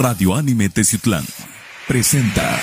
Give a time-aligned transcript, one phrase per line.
[0.00, 1.24] Radio Anime Teciutlán
[1.88, 2.56] presenta.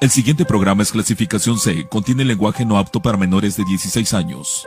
[0.00, 4.66] El siguiente programa es clasificación C, contiene lenguaje no apto para menores de 16 años.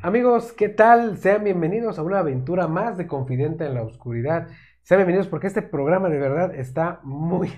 [0.00, 1.18] Amigos, ¿qué tal?
[1.18, 4.46] Sean bienvenidos a una aventura más de Confidente en la Oscuridad.
[4.84, 7.52] Sean bienvenidos porque este programa de verdad está muy,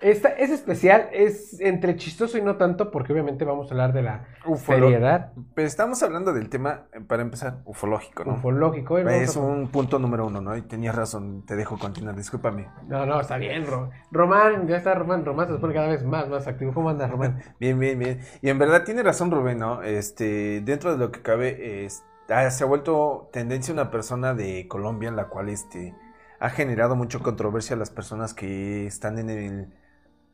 [0.00, 4.02] esta es especial, es entre chistoso y no tanto, porque obviamente vamos a hablar de
[4.02, 5.32] la Ufolo seriedad.
[5.54, 8.34] Pero estamos hablando del tema, eh, para empezar, ufológico, ¿no?
[8.34, 8.94] Ufológico.
[8.94, 10.56] vamos Es a- un punto número uno, ¿no?
[10.56, 12.68] Y tenías razón, te dejo continuar, discúlpame.
[12.88, 16.28] No, no, está bien, Ro- Román, ya está Román, Román se pone cada vez más,
[16.28, 16.72] más activo.
[16.72, 17.42] ¿Cómo anda, Román?
[17.60, 18.20] Bien, bien, bien.
[18.40, 19.82] Y en verdad tiene razón Rubén, ¿no?
[19.82, 24.66] Este, dentro de lo que cabe, es- ah, se ha vuelto tendencia una persona de
[24.68, 25.94] Colombia, en la cual este,
[26.38, 29.74] ha generado mucha controversia a las personas que están en el...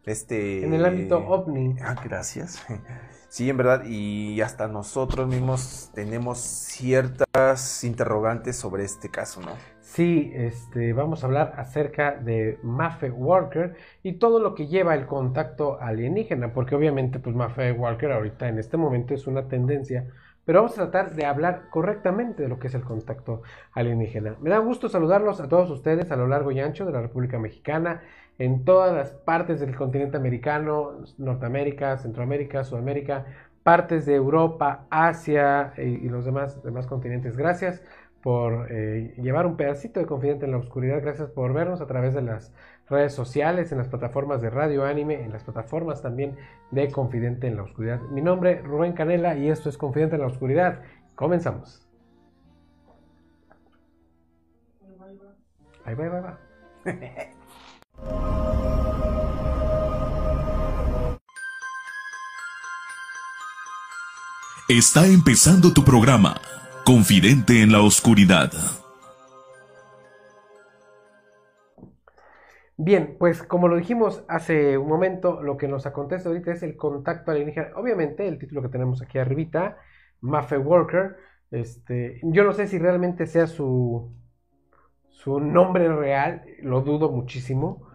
[0.07, 1.77] Este, En el ámbito ovni.
[1.83, 2.65] Ah, gracias.
[3.29, 9.51] Sí, en verdad, y hasta nosotros mismos tenemos ciertas interrogantes sobre este caso, ¿no?
[9.81, 15.07] Sí, este, vamos a hablar acerca de Maffe Walker y todo lo que lleva el
[15.07, 20.07] contacto alienígena, porque obviamente, pues Maffe Walker ahorita en este momento es una tendencia,
[20.47, 24.37] pero vamos a tratar de hablar correctamente de lo que es el contacto alienígena.
[24.41, 27.39] Me da gusto saludarlos a todos ustedes a lo largo y ancho de la República
[27.39, 28.03] Mexicana,
[28.39, 33.27] en todas las partes del continente americano, Norteamérica, Centroamérica, Sudamérica,
[33.63, 37.37] partes de Europa, Asia y, y los demás, demás continentes.
[37.37, 37.83] Gracias
[38.27, 41.01] por eh, llevar un pedacito de Confidente en la Oscuridad.
[41.01, 42.53] Gracias por vernos a través de las
[42.89, 46.37] redes sociales, en las plataformas de Radio Anime, en las plataformas también
[46.73, 48.01] de Confidente en la Oscuridad.
[48.11, 50.83] Mi nombre es Rubén Canela y esto es Confidente en la Oscuridad.
[51.15, 51.87] Comenzamos.
[55.85, 57.31] Ahí va, ahí va, ahí va.
[64.69, 66.41] Está empezando tu programa,
[66.85, 68.51] Confidente en la Oscuridad.
[72.77, 76.77] Bien, pues como lo dijimos hace un momento, lo que nos acontece ahorita es el
[76.77, 77.69] contacto alienígena.
[77.77, 79.79] Obviamente, el título que tenemos aquí arribita,
[80.21, 81.15] Maffe Walker,
[81.53, 84.13] este, yo no sé si realmente sea su,
[85.11, 87.87] su nombre real, lo dudo muchísimo.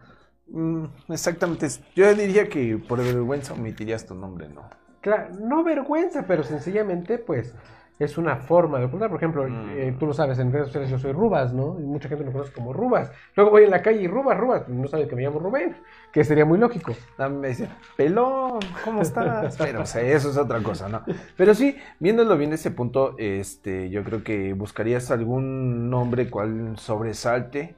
[0.48, 1.68] Mm, exactamente.
[1.98, 4.81] Yo diría que por vergüenza omitirías tu nombre, ¿no?
[5.02, 7.56] Claro, no vergüenza, pero sencillamente, pues,
[8.00, 9.10] es una forma de ocultar.
[9.10, 9.70] Por ejemplo, Mm.
[9.72, 11.78] eh, tú lo sabes, en redes sociales yo soy Rubas, ¿no?
[11.80, 13.12] Y mucha gente me conoce como Rubas.
[13.36, 15.76] Luego voy en la calle y Rubas, Rubas, no sabe que me llamo Rubén,
[16.12, 16.94] que sería muy lógico.
[17.20, 17.68] Ah, Me dice,
[17.98, 19.56] pelón, ¿cómo estás?
[19.58, 21.04] Pero, o sea, eso es otra cosa, ¿no?
[21.38, 27.76] Pero sí, viéndolo bien ese punto, este, yo creo que buscarías algún nombre cual sobresalte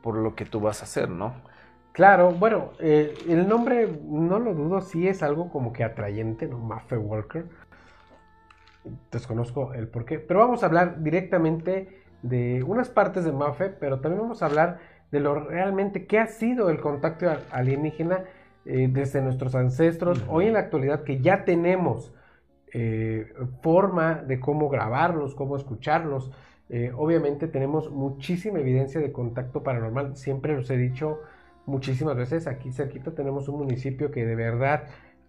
[0.00, 1.34] por lo que tú vas a hacer, ¿no?
[1.96, 6.58] Claro, bueno, eh, el nombre, no lo dudo, sí es algo como que atrayente, ¿no?
[6.58, 7.46] Maffe Walker.
[9.10, 14.00] Desconozco el por qué, pero vamos a hablar directamente de unas partes de Maffe, pero
[14.00, 14.78] también vamos a hablar
[15.10, 18.24] de lo realmente que ha sido el contacto alienígena
[18.66, 22.12] eh, desde nuestros ancestros, hoy en la actualidad que ya tenemos
[22.74, 26.30] eh, forma de cómo grabarlos, cómo escucharlos.
[26.68, 31.22] Eh, obviamente tenemos muchísima evidencia de contacto paranormal, siempre los he dicho
[31.66, 34.84] muchísimas veces, aquí cerquita tenemos un municipio que de verdad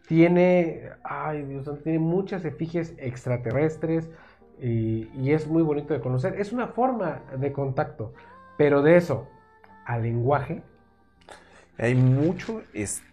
[0.08, 4.10] tiene, ay Dios tiene muchas efigies extraterrestres
[4.62, 6.40] y, y es muy bonito de conocer.
[6.40, 8.14] Es una forma de contacto,
[8.58, 9.28] pero de eso
[9.86, 10.64] al lenguaje,
[11.78, 13.04] Hay mucho, es,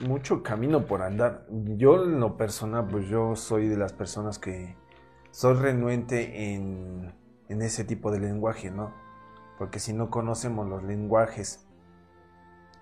[0.00, 1.46] mucho camino por andar.
[1.76, 4.76] Yo en lo personal, pues yo soy de las personas que
[5.30, 7.14] soy renuente en,
[7.48, 8.92] en ese tipo de lenguaje, ¿no?
[9.58, 11.65] Porque si no conocemos los lenguajes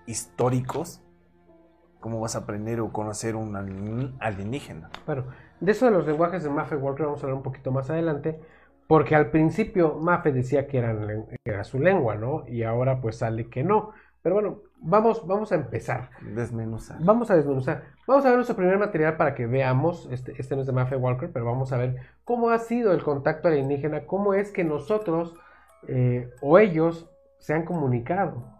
[0.05, 1.01] históricos,
[1.99, 4.89] ¿cómo vas a aprender o conocer un alien- alienígena?
[5.05, 5.25] Bueno,
[5.59, 8.39] de eso de los lenguajes de Maffe Walker vamos a hablar un poquito más adelante,
[8.87, 12.43] porque al principio Maffe decía que eran era su lengua, ¿no?
[12.47, 13.91] Y ahora pues sale que no.
[14.21, 16.09] Pero bueno, vamos, vamos a empezar.
[16.21, 16.97] Desmenuzar.
[16.99, 17.83] Vamos a desmenuzar.
[18.07, 20.95] Vamos a ver nuestro primer material para que veamos, este, este no es de Maffe
[20.95, 25.35] Walker, pero vamos a ver cómo ha sido el contacto alienígena, cómo es que nosotros
[25.87, 28.54] eh, o ellos se han comunicado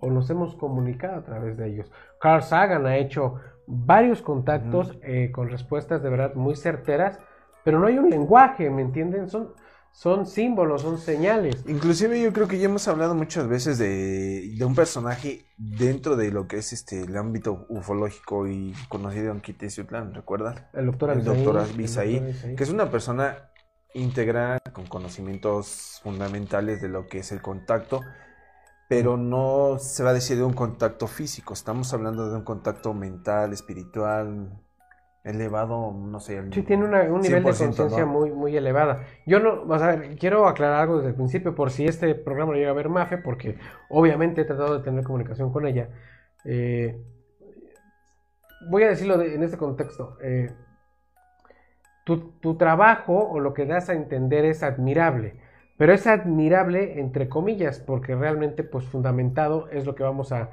[0.00, 1.90] o nos hemos comunicado a través de ellos.
[2.20, 3.36] Carl Sagan ha hecho
[3.66, 7.18] varios contactos eh, con respuestas de verdad muy certeras,
[7.64, 9.28] pero no hay un lenguaje, ¿me entienden?
[9.28, 9.52] Son,
[9.92, 11.64] son símbolos, son señales.
[11.68, 16.30] Inclusive yo creo que ya hemos hablado muchas veces de, de un personaje dentro de
[16.30, 20.62] lo que es este el ámbito ufológico y conocido en Quiteciutlán, ¿recuerdas?
[20.72, 22.56] El doctor Abisaí, el doctor Abisaí.
[22.56, 23.50] que es una persona
[23.94, 28.00] íntegra con conocimientos fundamentales de lo que es el contacto,
[28.88, 32.94] pero no se va a decir de un contacto físico, estamos hablando de un contacto
[32.94, 34.50] mental, espiritual,
[35.24, 36.42] elevado, no sé.
[36.52, 39.04] Sí, tiene un nivel de conciencia muy, muy elevada.
[39.26, 42.58] Yo no, o sea, quiero aclarar algo desde el principio, por si este programa lo
[42.58, 43.58] llega a ver Mafe, porque
[43.90, 45.90] obviamente he tratado de tener comunicación con ella.
[46.46, 46.98] Eh,
[48.70, 50.16] voy a decirlo en este contexto.
[50.22, 50.50] Eh,
[52.04, 55.40] tu, tu, trabajo o lo que das a entender es admirable,
[55.78, 60.50] pero es admirable entre comillas, porque realmente, pues fundamentado es lo que vamos a,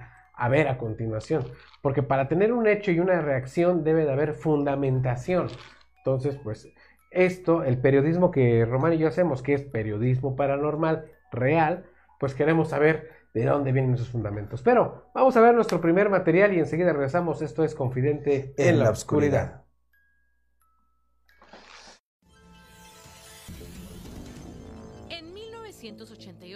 [0.49, 1.43] ver a continuación.
[1.81, 5.47] Porque para tener un hecho y una reacción debe de haber fundamentación.
[5.97, 6.69] Entonces, pues
[7.09, 11.85] esto, el periodismo que Román y yo hacemos, que es periodismo paranormal real,
[12.19, 14.61] pues queremos saber de dónde vienen esos fundamentos.
[14.61, 17.41] Pero vamos a ver nuestro primer material y enseguida regresamos.
[17.41, 19.64] Esto es Confidente en, la, oscuridad.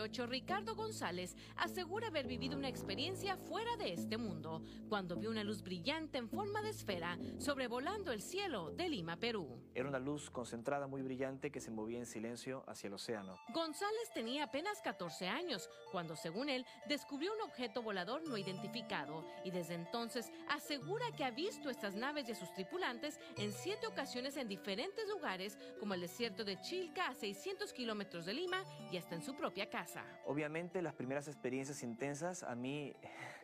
[0.10, 5.44] 1988, Ricardo González asegura haber vivido una experiencia fuera de este mundo cuando vio una
[5.44, 9.62] luz brillante en forma de esfera sobrevolando el cielo de Lima, Perú.
[9.74, 13.38] Era una luz concentrada muy brillante que se movía en silencio hacia el océano.
[13.54, 19.52] González tenía apenas 14 años cuando, según él, descubrió un objeto volador no identificado y
[19.52, 24.38] desde entonces asegura que ha visto estas naves y a sus tripulantes en siete ocasiones
[24.38, 29.16] en diferentes lugares como el desierto de Chilca a 600 kilómetros de Lima y hasta
[29.16, 29.99] en su propia casa.
[30.26, 32.94] Obviamente las primeras experiencias intensas a mí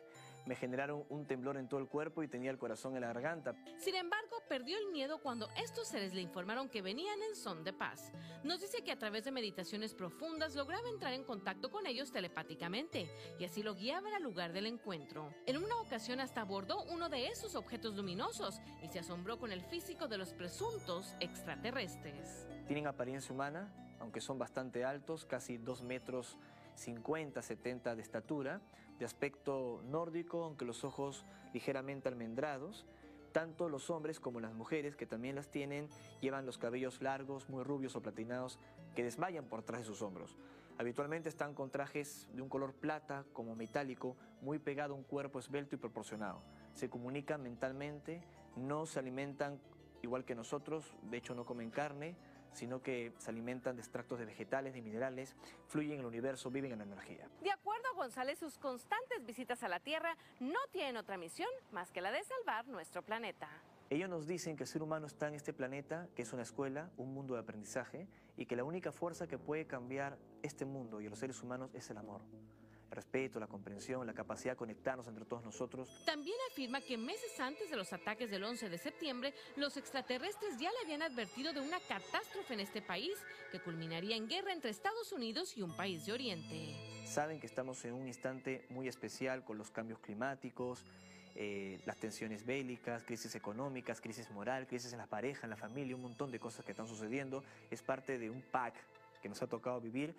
[0.46, 3.54] me generaron un temblor en todo el cuerpo y tenía el corazón en la garganta.
[3.78, 7.72] Sin embargo, perdió el miedo cuando estos seres le informaron que venían en son de
[7.72, 8.12] paz.
[8.44, 13.10] Nos dice que a través de meditaciones profundas lograba entrar en contacto con ellos telepáticamente
[13.38, 15.34] y así lo guiaba al lugar del encuentro.
[15.46, 19.62] En una ocasión hasta abordó uno de esos objetos luminosos y se asombró con el
[19.62, 22.46] físico de los presuntos extraterrestres.
[22.68, 23.72] Tienen apariencia humana,
[24.06, 26.38] aunque son bastante altos, casi 2 metros
[26.76, 28.60] 50, 70 de estatura,
[29.00, 32.86] de aspecto nórdico, aunque los ojos ligeramente almendrados.
[33.32, 35.88] Tanto los hombres como las mujeres, que también las tienen,
[36.20, 38.60] llevan los cabellos largos, muy rubios o platinados,
[38.94, 40.38] que desmayan por detrás de sus hombros.
[40.78, 45.40] Habitualmente están con trajes de un color plata, como metálico, muy pegado a un cuerpo
[45.40, 46.42] esbelto y proporcionado.
[46.74, 48.22] Se comunican mentalmente,
[48.54, 49.58] no se alimentan
[50.02, 52.14] igual que nosotros, de hecho no comen carne,
[52.52, 55.34] sino que se alimentan de extractos de vegetales, de minerales,
[55.66, 57.28] fluyen en el universo, viven en la energía.
[57.42, 61.90] De acuerdo a González, sus constantes visitas a la Tierra no tienen otra misión más
[61.92, 63.48] que la de salvar nuestro planeta.
[63.88, 66.90] Ellos nos dicen que el ser humano está en este planeta, que es una escuela,
[66.96, 71.06] un mundo de aprendizaje, y que la única fuerza que puede cambiar este mundo y
[71.06, 72.22] a los seres humanos es el amor
[72.90, 75.88] el respeto, la comprensión, la capacidad de conectarnos entre todos nosotros.
[76.04, 80.70] También afirma que meses antes de los ataques del 11 de septiembre, los extraterrestres ya
[80.70, 83.12] le habían advertido de una catástrofe en este país
[83.50, 87.06] que culminaría en guerra entre Estados Unidos y un país de Oriente.
[87.06, 90.84] Saben que estamos en un instante muy especial con los cambios climáticos,
[91.34, 95.94] eh, las tensiones bélicas, crisis económicas, crisis moral, crisis en la pareja, en la familia,
[95.94, 97.44] un montón de cosas que están sucediendo.
[97.70, 98.74] Es parte de un pack
[99.20, 100.14] que nos ha tocado vivir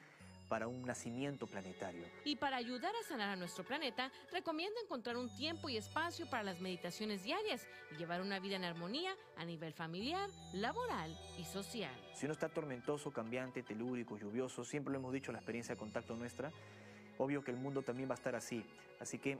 [0.47, 2.05] para un nacimiento planetario.
[2.23, 6.43] Y para ayudar a sanar a nuestro planeta, recomiendo encontrar un tiempo y espacio para
[6.43, 11.93] las meditaciones diarias y llevar una vida en armonía a nivel familiar, laboral y social.
[12.13, 16.15] Si uno está tormentoso, cambiante, telúrico, lluvioso, siempre lo hemos dicho, la experiencia de contacto
[16.15, 16.51] nuestra,
[17.17, 18.65] obvio que el mundo también va a estar así.
[18.99, 19.39] Así que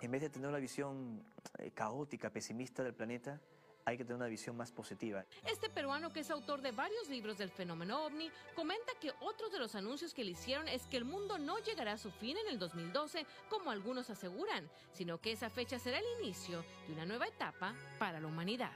[0.00, 1.22] en vez de tener una visión
[1.58, 3.40] eh, caótica, pesimista del planeta,
[3.84, 5.24] hay que tener una visión más positiva.
[5.50, 9.58] Este peruano, que es autor de varios libros del fenómeno ovni, comenta que otro de
[9.58, 12.48] los anuncios que le hicieron es que el mundo no llegará a su fin en
[12.48, 17.26] el 2012, como algunos aseguran, sino que esa fecha será el inicio de una nueva
[17.26, 18.72] etapa para la humanidad.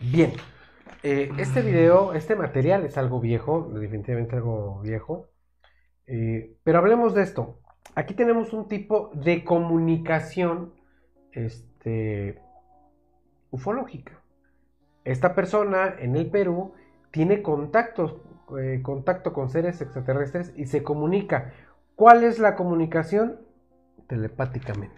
[0.00, 0.32] Bien,
[1.04, 5.28] eh, este video, este material es algo viejo, definitivamente algo viejo,
[6.06, 7.61] eh, pero hablemos de esto
[7.94, 10.72] aquí tenemos un tipo de comunicación
[11.32, 12.40] este,
[13.50, 14.12] ufológica.
[15.04, 16.74] Esta persona en el Perú
[17.10, 18.22] tiene contacto,
[18.58, 21.52] eh, contacto con seres extraterrestres y se comunica.
[21.96, 23.40] ¿Cuál es la comunicación?
[24.06, 24.96] Telepáticamente.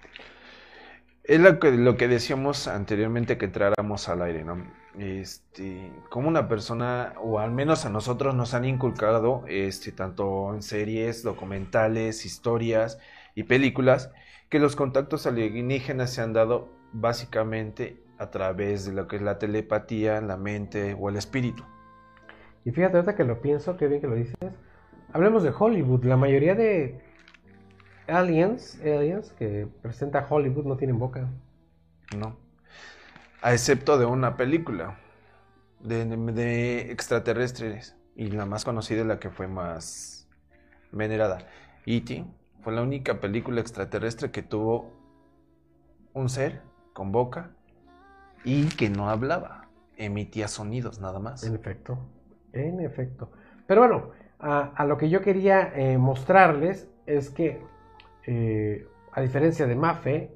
[1.25, 4.84] Es lo que, lo que decíamos anteriormente que entráramos al aire, ¿no?
[4.99, 10.63] Este, como una persona, o al menos a nosotros nos han inculcado, este, tanto en
[10.63, 12.99] series, documentales, historias
[13.35, 14.13] y películas,
[14.49, 19.39] que los contactos alienígenas se han dado básicamente a través de lo que es la
[19.39, 21.65] telepatía, la mente o el espíritu.
[22.65, 24.37] Y fíjate, ahorita que lo pienso, qué bien que lo dices.
[25.13, 26.05] Hablemos de Hollywood.
[26.05, 27.01] La mayoría de
[28.07, 31.29] aliens, aliens que presenta Hollywood no tienen boca.
[32.17, 32.44] No.
[33.45, 34.97] A excepto de una película
[35.81, 37.95] de, extraterrestres.
[38.17, 40.27] Y la más conocida es la que fue más
[40.93, 41.47] venerada.
[41.85, 42.25] E.T.
[42.63, 44.95] Fue la única película extraterrestre que tuvo
[46.15, 46.63] un ser
[46.95, 47.51] con boca
[48.45, 51.45] y que no hablaba, emitía sonidos nada más.
[51.45, 51.99] En efecto,
[52.55, 53.31] en efecto.
[53.67, 57.61] Pero bueno, a, lo que yo quería eh, mostrarles es que,
[58.27, 60.31] eh, a diferencia de Mafe,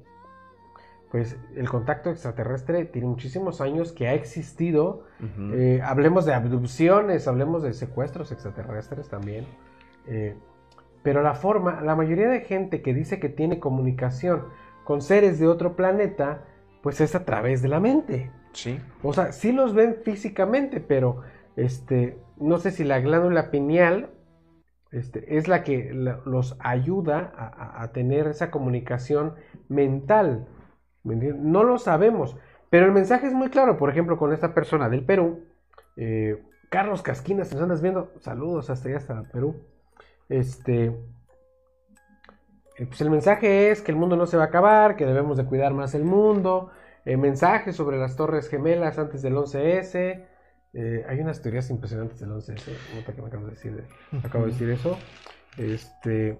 [1.11, 5.05] pues el contacto extraterrestre tiene muchísimos años que ha existido.
[5.53, 9.45] Eh, hablemos de abducciones, hablemos de secuestros extraterrestres también.
[11.01, 14.45] pero la forma, la mayoría de gente que dice que tiene comunicación
[14.83, 16.43] con seres de otro planeta,
[16.81, 18.31] pues es a través de la mente.
[18.53, 18.79] Sí.
[19.03, 21.21] O sea, sí los ven físicamente, pero
[21.55, 24.11] este, no sé si la glándula pineal
[24.91, 29.35] este, es la que los ayuda a, tener esa comunicación
[29.67, 30.47] mental.
[31.03, 32.35] No lo sabemos,
[32.69, 33.77] pero el mensaje es muy claro.
[33.77, 35.45] Por ejemplo, con esta persona del Perú,
[35.97, 39.55] eh, Carlos Casquinas, nos andas viendo, saludos hasta allá, hasta Perú.
[40.27, 40.85] Este,
[42.79, 45.37] eh, pues el mensaje es que el mundo no se va a acabar, que debemos
[45.37, 46.71] de cuidar más el mundo.
[47.05, 50.25] Eh, mensaje sobre las torres gemelas antes del 11S.
[50.73, 53.83] Eh, hay unas teorías impresionantes del 11 que me acabo de decir,
[54.23, 54.97] acabo de decir eso.
[55.57, 56.37] Este,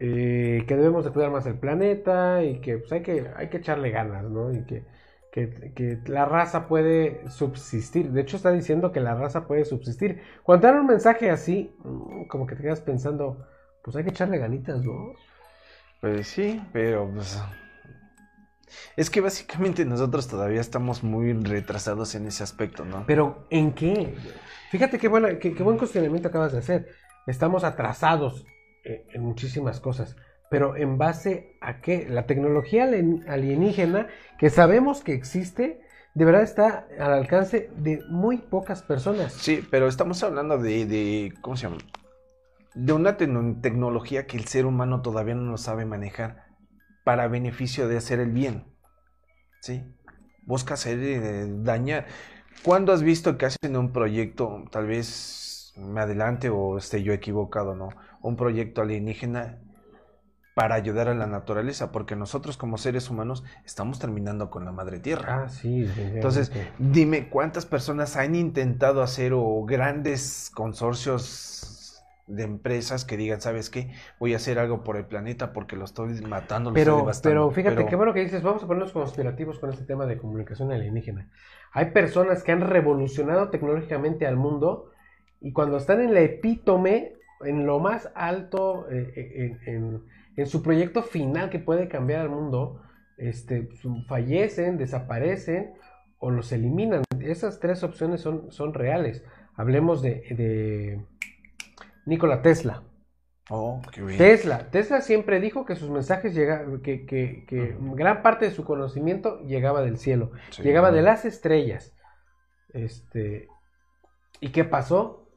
[0.00, 3.58] eh, que debemos de cuidar más el planeta y que pues, hay que hay que
[3.58, 4.52] echarle ganas, ¿no?
[4.52, 4.84] Y que,
[5.30, 8.10] que, la raza puede subsistir.
[8.10, 10.22] De hecho, está diciendo que la raza puede subsistir.
[10.42, 13.46] Cuando te dan un mensaje así, mm, como que te quedas pensando,
[13.84, 15.12] pues hay que echarle ganitas, ¿no?
[16.00, 17.38] Pues sí, pero pues
[18.96, 23.04] es que básicamente nosotros todavía estamos muy retrasados en ese aspecto, ¿no?
[23.06, 24.14] Pero ¿en qué?
[24.70, 26.88] Fíjate qué, buena, qué, buen cuestionamiento acabas de hacer.
[27.26, 28.46] Estamos atrasados
[28.84, 30.16] en, muchísimas cosas.
[30.50, 32.06] Pero ¿en base a qué?
[32.08, 34.08] La tecnología alienígena,
[34.38, 35.80] que sabemos que existe,
[36.14, 39.32] de verdad está al alcance de muy pocas personas.
[39.32, 41.78] Sí, pero estamos hablando de, de ¿cómo se llama?
[42.74, 46.44] De una tecnología que el ser humano todavía no lo sabe manejar
[47.04, 48.64] para beneficio de hacer el bien.
[49.60, 49.84] ¿Sí?
[50.46, 52.06] Busca hacer eh, dañar.
[52.62, 57.74] ¿Cuándo has visto que hacen un proyecto, tal vez me adelante o esté yo equivocado,
[57.74, 57.88] ¿no?
[58.22, 59.58] Un proyecto alienígena
[60.54, 64.98] para ayudar a la naturaleza, porque nosotros como seres humanos estamos terminando con la madre
[64.98, 65.44] tierra.
[65.44, 65.88] Ah, sí.
[65.96, 73.70] Entonces, dime cuántas personas han intentado hacer o grandes consorcios de empresas que digan, ¿sabes
[73.70, 73.90] qué?
[74.18, 77.50] Voy a hacer algo por el planeta porque lo estoy matando, lo pero, estoy Pero
[77.50, 81.28] fíjate, qué bueno que dices, vamos a ponernos conspirativos con este tema de comunicación alienígena.
[81.72, 84.89] Hay personas que han revolucionado tecnológicamente al mundo
[85.40, 90.02] y cuando están en la epítome, en lo más alto, eh, eh, en,
[90.36, 92.82] en, su proyecto final que puede cambiar al mundo,
[93.16, 93.68] este,
[94.06, 95.72] fallecen, desaparecen
[96.18, 97.02] o los eliminan.
[97.20, 99.24] Esas tres opciones son, son reales.
[99.56, 101.02] Hablemos de
[102.06, 102.82] Nikola Tesla.
[103.52, 104.16] Oh, qué bien.
[104.16, 104.70] Tesla.
[104.70, 109.82] Tesla siempre dijo que sus mensajes llegaban, que, que, gran parte de su conocimiento llegaba
[109.82, 110.30] del cielo,
[110.62, 111.92] llegaba de las estrellas.
[112.72, 113.48] Este,
[114.40, 115.28] ¿y qué pasó?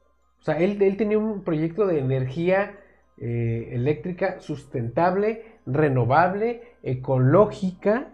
[0.44, 2.74] O sea, él, él tenía un proyecto de energía
[3.16, 8.10] eh, eléctrica sustentable, renovable, ecológica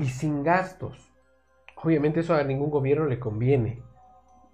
[0.00, 1.10] y sin gastos.
[1.74, 3.82] Obviamente eso a ningún gobierno le conviene.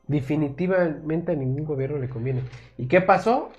[0.07, 2.41] Definitivamente a ningún gobierno le conviene.
[2.79, 3.51] ¿Y qué pasó?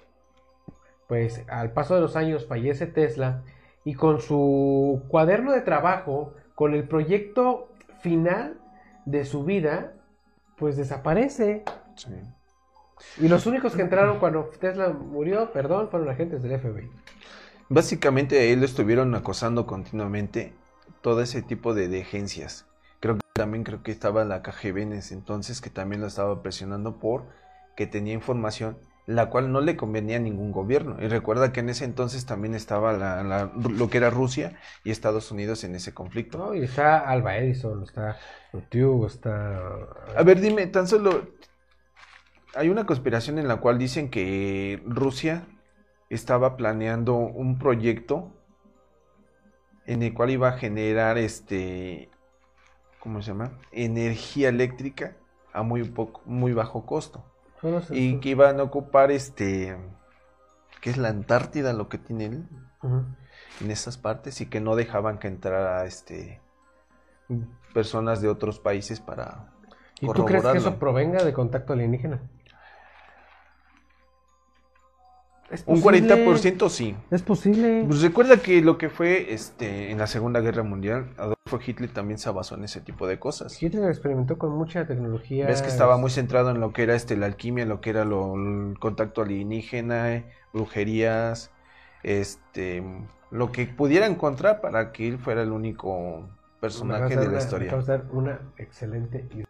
[1.08, 3.44] Pues al paso de los años fallece Tesla
[3.86, 8.58] y con su cuaderno de trabajo, con el proyecto final
[9.06, 9.94] de su vida,
[10.58, 11.64] pues desaparece.
[13.20, 16.90] Y los únicos que entraron cuando Tesla murió, perdón, fueron agentes del FBI.
[17.70, 20.54] Básicamente a él lo estuvieron acosando continuamente
[21.02, 22.66] todo ese tipo de, de agencias
[23.34, 27.24] también creo que estaba la KGB en ese entonces, que también lo estaba presionando por
[27.76, 28.78] que tenía información
[29.08, 30.98] la cual no le convenía a ningún gobierno.
[31.02, 34.54] Y recuerda que en ese entonces también estaba la, lo que era Rusia
[34.84, 36.38] y Estados Unidos en ese conflicto.
[36.38, 38.18] No, y está Alba Edison, está
[38.70, 39.60] Tube, está...
[40.16, 41.30] A ver, dime, tan solo...
[42.56, 45.48] Hay una conspiración en la cual dicen que Rusia
[46.10, 48.34] estaba planeando un proyecto
[49.86, 52.10] en el cual iba a generar este
[53.02, 53.52] ¿cómo se llama?
[53.72, 55.18] Energía eléctrica
[55.54, 57.26] a muy poco, muy bajo costo.
[57.90, 59.78] y que iban a ocupar este,
[60.82, 62.48] que es la Antártida lo que tienen
[63.60, 66.42] en esas partes y que no dejaban que entrara este
[67.74, 69.54] personas de otros países para
[70.02, 72.22] ¿Y tú crees que eso provenga de contacto alienígena?
[75.66, 76.96] Un 40% sí.
[77.10, 77.84] Es posible.
[77.88, 82.18] Pues recuerda que lo que fue este en la Segunda Guerra Mundial, Adolfo Hitler también
[82.18, 83.62] se basó en ese tipo de cosas.
[83.62, 85.48] Hitler experimentó con mucha tecnología.
[85.48, 88.06] Ves que estaba muy centrado en lo que era este la alquimia, lo que era
[88.06, 91.52] lo, el contacto alienígena, brujerías,
[92.04, 92.84] este
[93.32, 96.30] lo que pudiera encontrar para que él fuera el único
[96.60, 97.72] personaje de la historia.
[97.72, 99.46] Vamos a una excelente idea.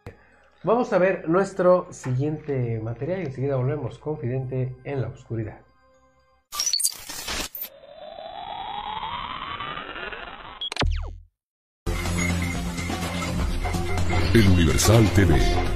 [0.64, 5.60] Vamos a ver nuestro siguiente material y enseguida volvemos Confidente en la Oscuridad.
[14.34, 15.71] El Universal TV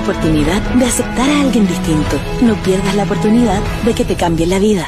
[0.00, 2.16] la oportunidad de aceptar a alguien distinto.
[2.42, 4.86] No pierdas la oportunidad de que te cambie la vida.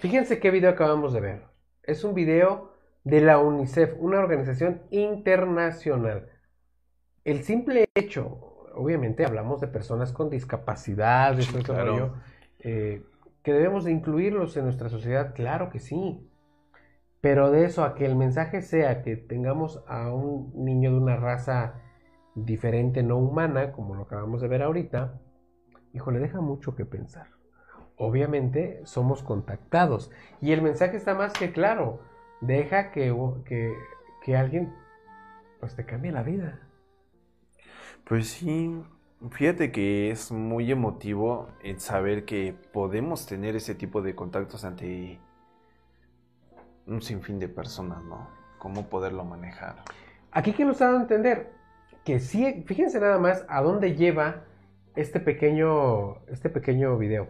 [0.00, 1.42] Fíjense qué video acabamos de ver.
[1.82, 2.72] Es un video
[3.04, 6.30] de la UNICEF, una organización internacional.
[7.24, 12.14] El simple hecho, obviamente hablamos de personas con discapacidad, de sí, claro.
[12.60, 13.02] eh,
[13.42, 16.26] que debemos de incluirlos en nuestra sociedad, claro que sí.
[17.26, 21.16] Pero de eso a que el mensaje sea que tengamos a un niño de una
[21.16, 21.82] raza
[22.36, 25.20] diferente, no humana, como lo acabamos de ver ahorita,
[25.92, 27.26] hijo, le deja mucho que pensar.
[27.96, 31.98] Obviamente somos contactados y el mensaje está más que claro.
[32.42, 33.12] Deja que,
[33.44, 33.74] que,
[34.24, 34.72] que alguien
[35.58, 36.60] pues te cambie la vida.
[38.04, 38.84] Pues sí,
[39.32, 45.18] fíjate que es muy emotivo el saber que podemos tener ese tipo de contactos ante
[46.86, 48.28] un sinfín de personas, ¿no?
[48.58, 49.76] Cómo poderlo manejar.
[50.30, 51.52] Aquí que nos ha dado a entender
[52.04, 54.44] que sí, fíjense nada más a dónde lleva
[54.94, 57.28] este pequeño, este pequeño video.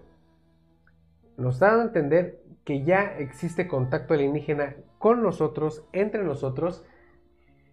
[1.37, 6.85] Nos da a entender que ya existe contacto alienígena con nosotros, entre nosotros,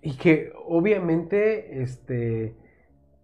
[0.01, 2.55] y que obviamente, este,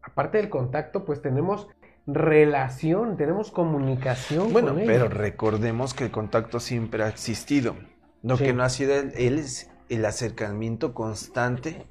[0.02, 1.68] aparte del contacto, pues tenemos
[2.08, 4.52] relación, tenemos comunicación.
[4.52, 7.76] Bueno, con pero recordemos que el contacto siempre ha existido.
[8.22, 8.46] Lo sí.
[8.46, 9.44] que no ha sido el, el,
[9.90, 11.88] el, acercamiento constante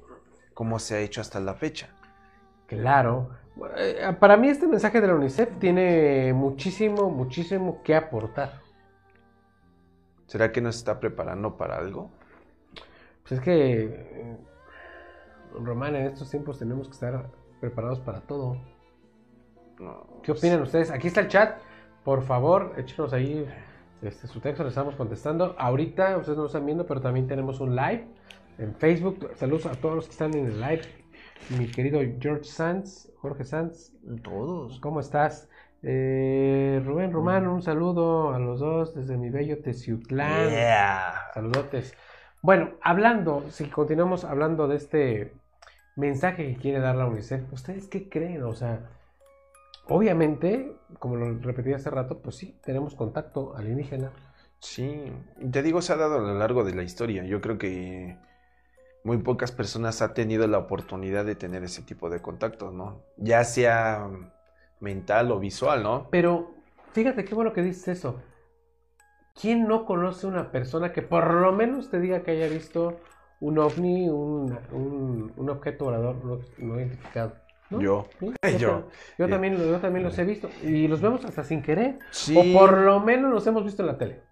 [0.53, 1.89] como se ha hecho hasta la fecha.
[2.67, 3.29] Claro.
[4.19, 8.61] Para mí este mensaje de la UNICEF tiene muchísimo, muchísimo que aportar.
[10.27, 12.11] ¿Será que nos está preparando para algo?
[13.23, 14.37] Pues es que,
[15.53, 18.57] Román, en estos tiempos tenemos que estar preparados para todo.
[19.79, 20.69] No, ¿Qué opinan pues...
[20.69, 20.91] ustedes?
[20.91, 21.59] Aquí está el chat.
[22.03, 23.47] Por favor, échenos ahí
[24.01, 25.55] este, su texto le estamos contestando.
[25.57, 28.07] Ahorita ustedes no lo están viendo, pero también tenemos un live
[28.57, 29.31] en Facebook.
[29.35, 30.81] Saludos a todos los que están en el live.
[31.57, 33.93] Mi querido George Sanz, Jorge Sanz.
[34.23, 34.79] Todos.
[34.79, 35.49] ¿Cómo estás?
[35.81, 40.49] Eh, Rubén Román, un saludo a los dos desde mi bello Teciutlán.
[40.49, 41.13] Yeah.
[41.33, 41.95] Saludotes.
[42.41, 45.33] Bueno, hablando, si continuamos hablando de este
[45.95, 48.43] mensaje que quiere dar la UNICEF, ¿ustedes qué creen?
[48.43, 48.89] O sea,
[49.89, 54.11] Obviamente, como lo repetí hace rato, pues sí, tenemos contacto alienígena.
[54.59, 55.11] Sí,
[55.51, 57.23] te digo, se ha dado a lo largo de la historia.
[57.25, 58.17] Yo creo que
[59.03, 63.01] muy pocas personas han tenido la oportunidad de tener ese tipo de contactos, ¿no?
[63.17, 64.09] Ya sea
[64.79, 66.07] mental o visual, ¿no?
[66.11, 66.51] Pero
[66.93, 68.19] fíjate qué bueno que dices eso.
[69.39, 72.99] ¿Quién no conoce una persona que por lo menos te diga que haya visto
[73.39, 77.33] un ovni, un, un, un objeto volador no, no identificado?
[77.69, 77.79] ¿No?
[77.79, 78.07] Yo.
[78.19, 78.33] ¿Sí?
[78.57, 78.57] yo.
[78.57, 80.49] Yo, yo Eh, también, yo también los he visto.
[80.63, 81.99] Y los vemos hasta sin querer.
[82.11, 82.35] Sí.
[82.35, 84.23] O por lo menos los hemos visto en la tele.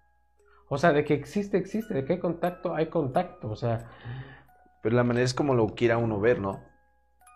[0.68, 1.94] O sea, de que existe, existe.
[1.94, 3.50] De que hay contacto, hay contacto.
[3.50, 3.90] O sea.
[4.82, 6.60] Pero la manera es como lo quiera uno ver, ¿no?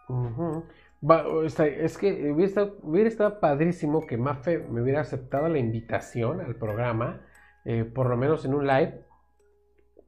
[0.08, 0.64] ujú.
[1.08, 5.48] Va, o sea, es que hubiera estado, hubiera estado padrísimo que Mafe me hubiera aceptado
[5.48, 7.22] la invitación al programa.
[7.64, 9.06] eh, por lo menos en un live.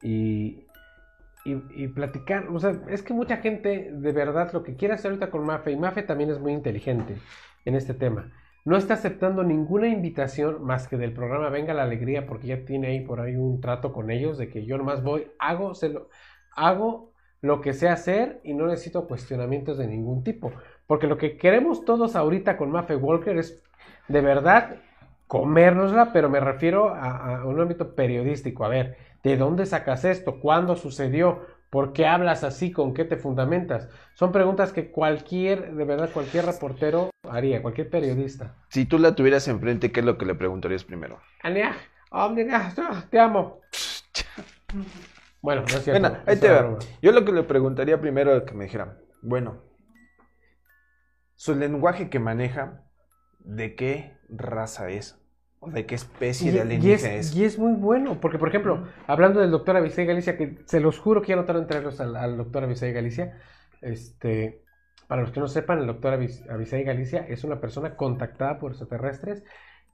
[0.01, 0.64] Y,
[1.45, 2.47] y, y platicar.
[2.49, 5.71] O sea, es que mucha gente de verdad lo que quiere hacer ahorita con Mafe.
[5.71, 7.15] Y Mafe también es muy inteligente
[7.63, 8.31] en este tema.
[8.65, 12.87] No está aceptando ninguna invitación más que del programa Venga la Alegría, porque ya tiene
[12.87, 16.09] ahí por ahí un trato con ellos de que yo nomás voy, hago, lo,
[16.55, 20.51] hago lo que sé hacer y no necesito cuestionamientos de ningún tipo.
[20.87, 23.61] Porque lo que queremos todos ahorita con Mafe Walker es
[24.07, 24.77] de verdad
[25.27, 28.65] comérnosla, pero me refiero a un ámbito periodístico.
[28.65, 30.39] A ver, ¿de dónde sacas esto?
[30.39, 31.47] ¿Cuándo sucedió?
[31.71, 32.71] ¿Por qué hablas así?
[32.71, 33.89] ¿Con qué te fundamentas?
[34.13, 38.55] Son preguntas que cualquier, de verdad, cualquier reportero haría, cualquier periodista.
[38.69, 41.19] Si tú la tuvieras enfrente, ¿qué es lo que le preguntarías primero?
[42.11, 42.71] Oh, nena,
[43.09, 43.61] te amo.
[45.41, 45.99] Bueno, no es cierto.
[45.99, 46.77] Bueno, ahí te va.
[47.01, 49.63] Yo lo que le preguntaría primero es que me dijera, bueno,
[51.33, 52.83] su lenguaje que maneja,
[53.39, 55.19] ¿de qué raza es?
[55.59, 57.35] ¿O de qué especie de y alienígena es, es?
[57.35, 60.99] y es muy bueno, porque por ejemplo, hablando del doctor Avisay Galicia, que se los
[60.99, 63.37] juro que ya no tardo en traerlos al, al doctor Avisay Galicia,
[63.81, 64.61] este,
[65.07, 68.71] para los que no sepan, el doctor Avis- Avisay Galicia es una persona contactada por
[68.71, 69.43] extraterrestres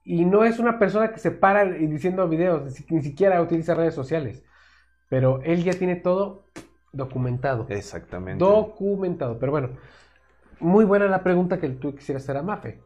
[0.04, 4.42] y no es una persona que se para diciendo videos, ni siquiera utiliza redes sociales,
[5.08, 6.44] pero él ya tiene todo
[6.92, 7.66] documentado.
[7.70, 8.44] Exactamente.
[8.44, 9.38] Documentado.
[9.38, 9.70] Pero bueno,
[10.60, 12.80] muy buena la pregunta que tú quisieras hacer a Mafe.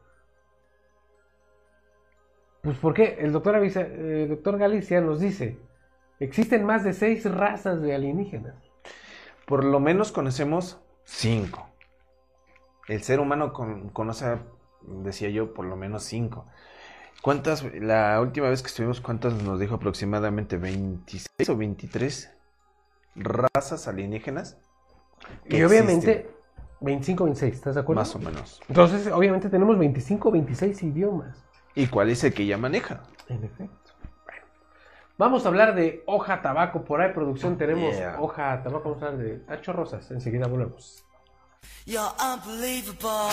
[2.67, 5.57] Pues porque el doctor, Avisa- eh, el doctor Galicia nos dice,
[6.19, 8.57] existen más de seis razas de alienígenas.
[9.47, 11.69] Por lo menos conocemos cinco.
[12.89, 14.39] El ser humano con- conoce,
[14.83, 16.47] decía yo, por lo menos cinco.
[17.23, 20.59] ¿Cuántas, la última vez que estuvimos, cuántas nos dijo aproximadamente?
[20.59, 22.33] ¿26 o 23
[23.15, 24.59] razas alienígenas?
[25.49, 26.37] Y obviamente, existen?
[26.81, 28.01] 25, 26, ¿estás de acuerdo?
[28.01, 28.61] Más o menos.
[28.69, 31.45] Entonces, obviamente tenemos 25, 26 idiomas.
[31.77, 33.03] ¿Y cuál es el que ella maneja?
[33.29, 33.93] En efecto.
[34.25, 34.43] Bueno,
[35.19, 36.85] vamos a hablar de hoja tabaco.
[36.85, 38.17] Por ahí, producción, tenemos Yeah.
[38.21, 38.89] hoja tabaco.
[38.91, 40.11] Vamos a hablar de Tacho Rosas.
[40.11, 41.05] Enseguida volvemos.
[41.85, 43.31] You're unbelievable.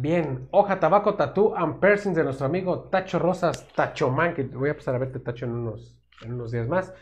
[0.00, 4.70] Bien, hoja, tabaco, tatú and piercings de nuestro amigo Tacho Rosas, Tacho Man, que voy
[4.70, 6.94] a pasar a verte, Tacho, en unos, en unos días más.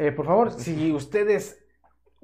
[0.00, 1.64] Eh, por favor, si ustedes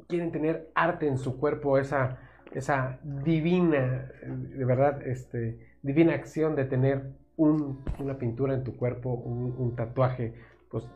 [0.08, 2.18] quieren tener arte en su cuerpo, esa,
[2.50, 9.10] esa divina, de verdad, este, divina acción de tener un- una pintura en tu cuerpo,
[9.10, 10.34] un, tatuaje,
[10.68, 10.88] pues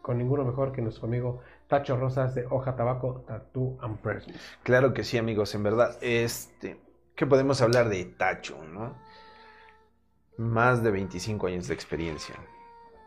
[0.00, 4.40] con ninguno mejor que nuestro amigo Tacho Rosas de hoja, tabaco, tatú and piercings.
[4.62, 5.98] Claro que sí, amigos, en verdad.
[6.00, 6.87] Este,
[7.18, 8.96] ¿qué podemos hablar de Tacho, no?
[10.36, 12.36] Más de 25 años de experiencia.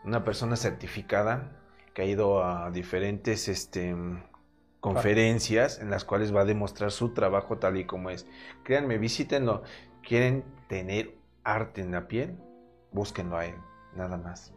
[0.03, 1.53] Una persona certificada
[1.93, 3.95] que ha ido a diferentes este,
[4.81, 8.27] conferencias en las cuales va a demostrar su trabajo tal y como es.
[8.63, 9.63] Créanme, visítenlo.
[10.03, 12.37] ¿Quieren tener arte en la piel?
[12.91, 13.55] Búsquenlo a él,
[13.95, 14.53] nada más.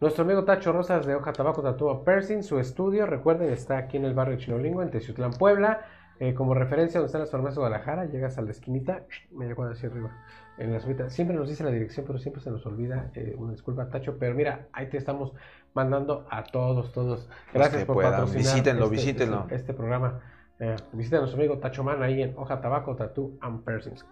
[0.00, 4.06] Nuestro amigo Tacho Rosas de Hoja Tabaco Tatúa Piercing, su estudio, recuerden, está aquí en
[4.06, 5.84] el barrio Chinolingo, en Teciutlán, Puebla.
[6.20, 9.74] Eh, como referencia, donde están las farmacias de Guadalajara, llegas a la esquinita, media cuadra
[9.74, 10.10] hacia arriba,
[10.58, 11.10] en la subida.
[11.10, 13.10] Siempre nos dice la dirección, pero siempre se nos olvida.
[13.14, 15.32] eh, una disculpa, Tacho, pero mira, ahí te estamos
[15.74, 17.28] mandando a todos, todos.
[17.54, 18.12] Gracias por puedan.
[18.12, 19.40] patrocinar Visítenlo, este, visítenlo.
[19.42, 20.20] Este, este programa.
[20.60, 24.04] Eh, visiten a nuestro amigo Tacho Man ahí en Hoja Tabaco Tattoo and Piercings.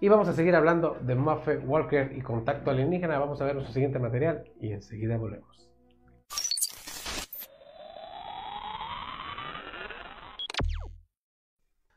[0.00, 3.18] Y vamos a seguir hablando de Muffet Walker y contacto alienígena.
[3.18, 5.69] Vamos a ver nuestro siguiente material y enseguida volvemos.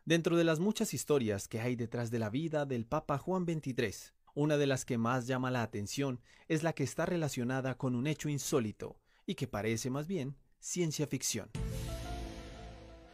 [0.05, 4.11] Dentro de las muchas historias que hay detrás de la vida del Papa Juan XXIII,
[4.35, 8.07] una de las que más llama la atención es la que está relacionada con un
[8.07, 11.49] hecho insólito y que parece más bien ciencia ficción.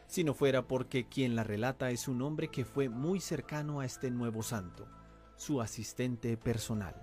[0.08, 3.84] Si no fuera porque quien la relata es un hombre que fue muy cercano a
[3.84, 4.88] este nuevo santo,
[5.36, 6.96] su asistente personal.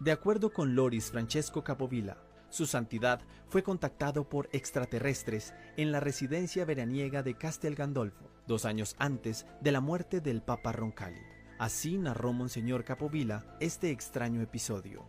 [0.00, 2.18] De acuerdo con Loris Francesco Capovilla,
[2.50, 8.96] su santidad fue contactado por extraterrestres en la residencia veraniega de Castel Gandolfo, dos años
[8.98, 11.22] antes de la muerte del Papa Roncalli.
[11.58, 15.06] Así narró Monseñor Capovilla este extraño episodio.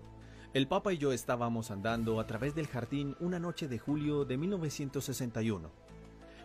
[0.53, 4.37] El Papa y yo estábamos andando a través del jardín una noche de julio de
[4.37, 5.71] 1961,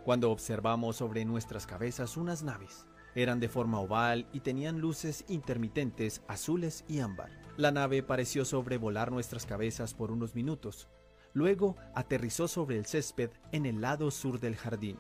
[0.05, 2.85] cuando observamos sobre nuestras cabezas unas naves.
[3.14, 7.41] Eran de forma oval y tenían luces intermitentes azules y ámbar.
[7.58, 10.88] La nave pareció sobrevolar nuestras cabezas por unos minutos.
[11.34, 14.96] Luego aterrizó sobre el césped en el lado sur del jardín.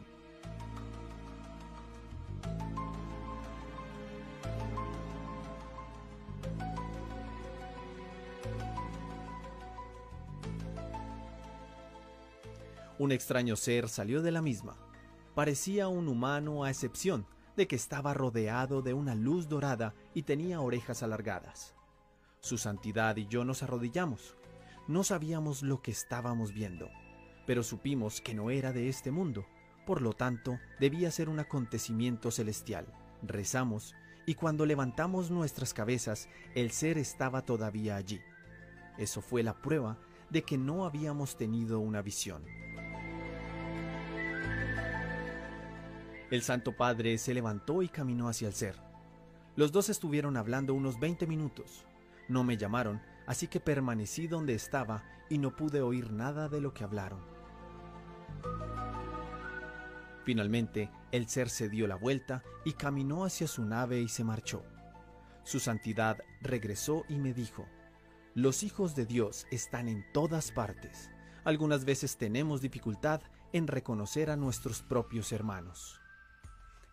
[12.98, 14.76] Un extraño ser salió de la misma.
[15.34, 20.60] Parecía un humano a excepción de que estaba rodeado de una luz dorada y tenía
[20.60, 21.74] orejas alargadas.
[22.42, 24.36] Su santidad y yo nos arrodillamos.
[24.88, 26.90] No sabíamos lo que estábamos viendo,
[27.46, 29.46] pero supimos que no era de este mundo,
[29.86, 32.92] por lo tanto debía ser un acontecimiento celestial.
[33.22, 33.94] Rezamos
[34.26, 38.20] y cuando levantamos nuestras cabezas el ser estaba todavía allí.
[38.98, 39.96] Eso fue la prueba
[40.28, 42.44] de que no habíamos tenido una visión.
[46.28, 48.74] El Santo Padre se levantó y caminó hacia el ser.
[49.54, 51.86] Los dos estuvieron hablando unos 20 minutos.
[52.28, 56.74] No me llamaron, así que permanecí donde estaba y no pude oír nada de lo
[56.74, 57.20] que hablaron.
[60.24, 64.62] Finalmente, el ser se dio la vuelta y caminó hacia su nave y se marchó.
[65.44, 67.66] Su santidad regresó y me dijo,
[68.34, 71.10] los hijos de Dios están en todas partes.
[71.44, 73.20] Algunas veces tenemos dificultad
[73.52, 76.00] en reconocer a nuestros propios hermanos.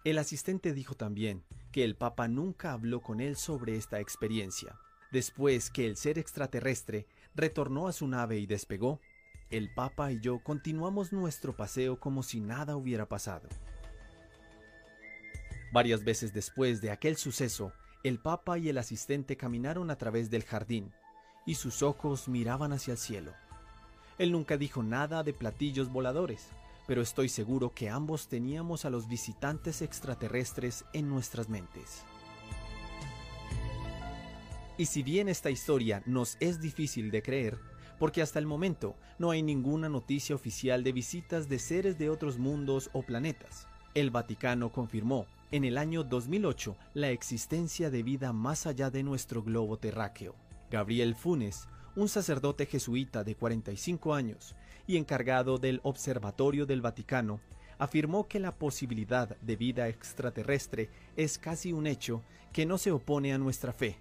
[0.04, 4.80] El asistente dijo también que el Papa nunca habló con él sobre esta experiencia.
[5.12, 9.00] Después que el ser extraterrestre retornó a su nave y despegó,
[9.50, 13.50] el Papa y yo continuamos nuestro paseo como si nada hubiera pasado.
[15.72, 20.43] Varias veces después de aquel suceso, el Papa y el asistente caminaron a través del
[20.43, 20.93] jardín,
[21.45, 23.34] y sus ojos miraban hacia el cielo.
[24.19, 26.48] Él nunca dijo nada de platillos voladores,
[26.86, 32.04] pero estoy seguro que ambos teníamos a los visitantes extraterrestres en nuestras mentes.
[34.80, 37.60] Y si bien esta historia nos es difícil de creer,
[38.00, 42.39] porque hasta el momento no hay ninguna noticia oficial de visitas de seres de otros
[42.39, 48.68] mundos o planetas, el Vaticano confirmó en el año 2008 la existencia de vida más
[48.68, 50.34] allá de nuestro globo terráqueo.
[50.72, 54.56] Gabriel Funes, un sacerdote jesuita de 45 años,
[54.88, 57.42] y encargado del Observatorio del Vaticano,
[57.80, 63.34] afirmó que la posibilidad de vida extraterrestre es casi un hecho que no se opone
[63.34, 63.98] a nuestra fe,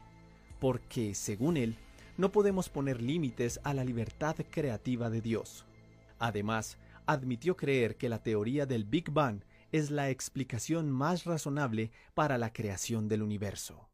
[0.61, 1.77] porque, según él,
[2.17, 5.65] no podemos poner límites a la libertad creativa de Dios.
[6.19, 9.41] Además, admitió creer que la teoría del Big Bang
[9.73, 13.89] es la explicación más razonable para la creación del universo.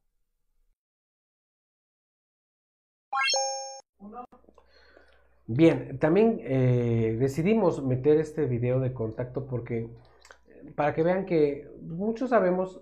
[5.46, 9.90] Bien, también eh, decidimos meter este video de contacto porque
[10.74, 12.81] para que vean que muchos sabemos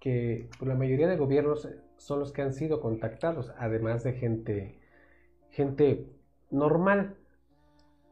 [0.00, 1.68] que la mayoría de gobiernos
[2.00, 4.80] son los que han sido contactados, además de gente,
[5.50, 6.06] gente
[6.50, 7.16] normal.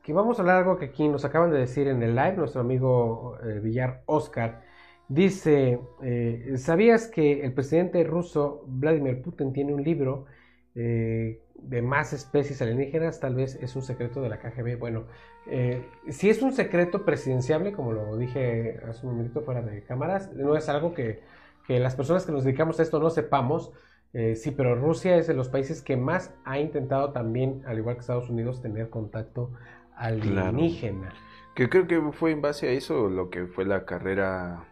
[0.03, 2.61] Que vamos a hablar algo que aquí nos acaban de decir en el live, nuestro
[2.61, 4.63] amigo eh, Villar Oscar.
[5.09, 10.27] Dice, eh, ¿sabías que el presidente ruso Vladimir Putin tiene un libro
[10.75, 14.79] eh, de más especies alienígenas, tal vez es un secreto de la KGB.
[14.79, 15.07] Bueno,
[15.51, 20.33] eh, si es un secreto presidenciable, como lo dije hace un momento fuera de cámaras,
[20.35, 21.21] no es algo que,
[21.69, 23.73] las personas que nos dedicamos a esto no sepamos.
[24.15, 27.97] Eh, sí, pero Rusia es de los países que más ha intentado también, al igual
[27.97, 29.53] que Estados Unidos, tener contacto
[29.95, 31.13] alienígena.
[31.55, 34.65] Que creo que fue en base a eso lo que fue la carrera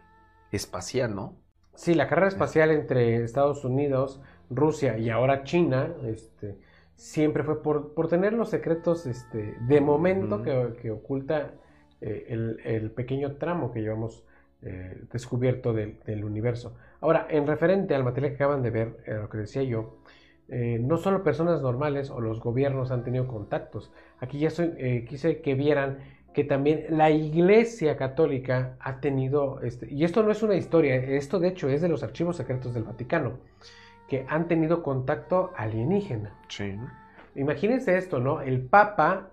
[0.51, 1.35] espacial, ¿no?
[1.75, 6.57] Sí, la carrera espacial entre Estados Unidos, Rusia y ahora China, este,
[6.95, 11.53] siempre fue por, tener los secretos este, de momento que, oculta
[12.01, 14.25] eh, el, pequeño tramo que llevamos
[14.63, 16.75] eh, descubierto del, universo.
[17.01, 19.97] Ahora, en referente al material que acaban de ver, eh, lo que decía yo,
[20.49, 23.91] no solo personas normales o los gobiernos han tenido contactos.
[24.21, 25.97] Aquí ya quise que vieran
[26.37, 31.39] que también la Iglesia Católica ha tenido, este, y esto no es una historia, esto
[31.39, 33.39] de hecho es de los archivos secretos del Vaticano
[34.07, 36.33] que han tenido contacto alienígena.
[36.47, 36.75] Sí.
[37.35, 38.41] Imagínense esto, ¿no?
[38.41, 39.31] El Papa,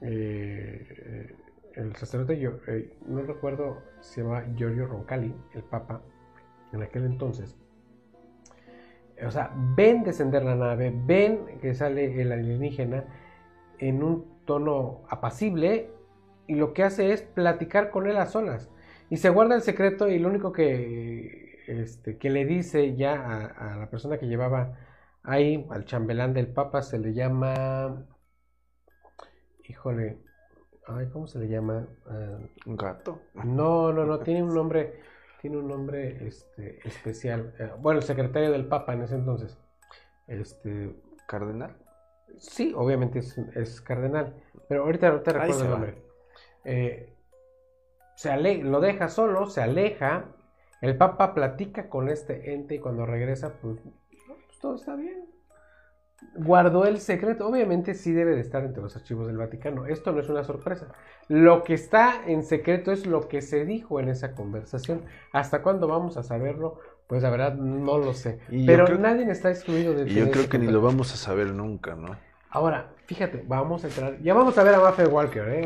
[0.00, 1.36] eh,
[1.74, 6.00] el sacerdote, yo, eh, no recuerdo, se llama Giorgio Roncalli, el Papa,
[6.72, 7.56] en aquel entonces.
[9.24, 13.04] O sea, ven descender la nave, ven que sale el alienígena
[13.78, 15.90] en un tono apacible
[16.46, 18.70] y lo que hace es platicar con él a solas.
[19.10, 23.76] Y se guarda el secreto y lo único que este, que le dice ya a,
[23.76, 24.78] la persona que llevaba
[25.22, 28.06] ahí, al chambelán del Papa, se le llama,
[29.68, 30.18] híjole,
[30.86, 31.86] ay, ¿cómo se le llama?
[32.06, 33.20] Ah, un gato.
[33.44, 35.00] No, no, no, tiene un nombre,
[35.42, 37.52] tiene un nombre este, especial.
[37.58, 39.58] Eh, bueno, el secretario del Papa en ese entonces.
[40.28, 40.94] Este,
[41.26, 41.76] Cardenal.
[42.38, 44.34] sí, obviamente es, es cardenal,
[44.68, 46.02] pero ahorita no te Ahí recuerdo el nombre.
[46.64, 47.12] Eh,
[48.14, 50.26] se ale- lo deja solo, se aleja,
[50.80, 53.78] el Papa platica con este ente y cuando regresa, pues,
[54.46, 55.26] pues, todo está bien.
[56.34, 60.20] Guardó el secreto, obviamente sí debe de estar entre los archivos del Vaticano, esto no
[60.20, 60.88] es una sorpresa.
[61.28, 65.04] Lo que está en secreto es lo que se dijo en esa conversación.
[65.32, 66.78] ¿Hasta cuándo vamos a saberlo?
[67.06, 68.38] Pues la verdad no lo sé.
[68.48, 71.16] Y Pero creo- nadie está excluido de Y yo creo que ni lo vamos a
[71.16, 72.16] saber nunca, ¿no?
[72.48, 74.18] Ahora, fíjate, vamos a entrar.
[74.22, 75.62] Ya vamos a ver a Maffe Walker ¿eh?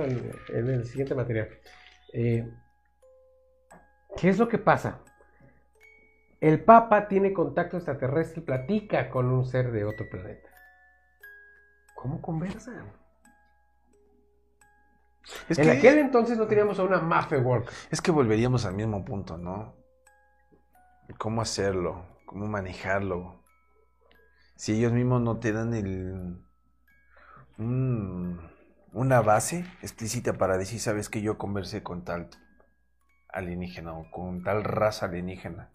[0.53, 1.49] en, en el siguiente material.
[2.13, 2.49] Eh,
[4.17, 5.01] ¿Qué es lo que pasa?
[6.41, 10.46] El Papa tiene contacto extraterrestre y platica con un ser de otro planeta.
[11.97, 12.93] ¿Cómo conversan?
[15.49, 17.73] Es en que, aquel entonces no teníamos a una Maffe Walker.
[17.91, 19.75] es que volveríamos al mismo punto, ¿no?
[21.19, 22.05] ¿Cómo hacerlo?
[22.27, 23.43] ¿Cómo manejarlo?
[24.57, 26.39] Si ellos mismos no te dan el...
[27.59, 28.41] un-
[28.93, 32.31] una base explícita para decir, sabes que yo conversé con tal
[33.29, 35.71] alienígena o con tal raza alienígena.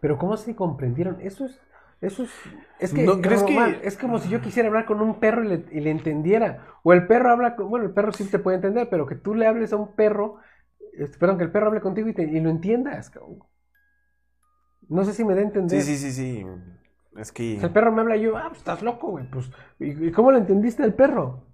[0.00, 1.20] Pero ¿cómo se comprendieron?
[1.20, 1.60] Eso es...
[2.00, 2.30] Eso es,
[2.78, 5.48] es que, ¿No crees que- es como si yo quisiera hablar con un perro y
[5.48, 6.66] le, y le entendiera.
[6.82, 9.34] O el perro habla, con- bueno, el perro sí te puede entender, pero que tú
[9.34, 10.36] le hables a un perro,
[11.18, 13.10] perdón, que el perro hable contigo y, te- y lo entiendas.
[13.10, 13.38] cabrón.
[14.88, 15.80] No sé si me da a entender.
[15.82, 16.46] Sí, sí, sí, sí.
[17.16, 17.56] Es que...
[17.56, 19.28] O sea, el perro me habla y yo, ah, pues estás loco, güey.
[19.30, 21.44] Pues, ¿y, y cómo lo entendiste al perro?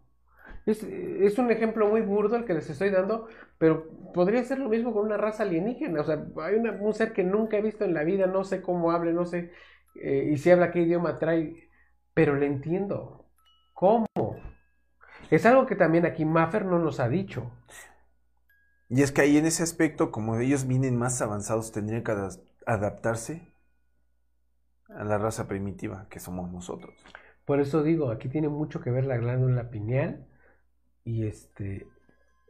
[0.66, 3.26] Es, es un ejemplo muy burdo el que les estoy dando,
[3.58, 6.00] pero podría ser lo mismo con una raza alienígena.
[6.00, 8.60] O sea, hay una- un ser que nunca he visto en la vida, no sé
[8.60, 9.50] cómo hable, no sé,
[9.94, 11.68] eh, y si habla qué idioma trae,
[12.14, 13.26] pero le entiendo.
[13.72, 14.06] ¿Cómo?
[15.30, 17.50] Es algo que también aquí Maffer no nos ha dicho.
[18.88, 22.12] Y es que ahí en ese aspecto, como ellos vienen más avanzados, tendrían que
[22.66, 23.52] adaptarse
[24.88, 26.94] a la raza primitiva que somos nosotros.
[27.46, 30.26] Por eso digo, aquí tiene mucho que ver la glándula pineal
[31.04, 31.86] y este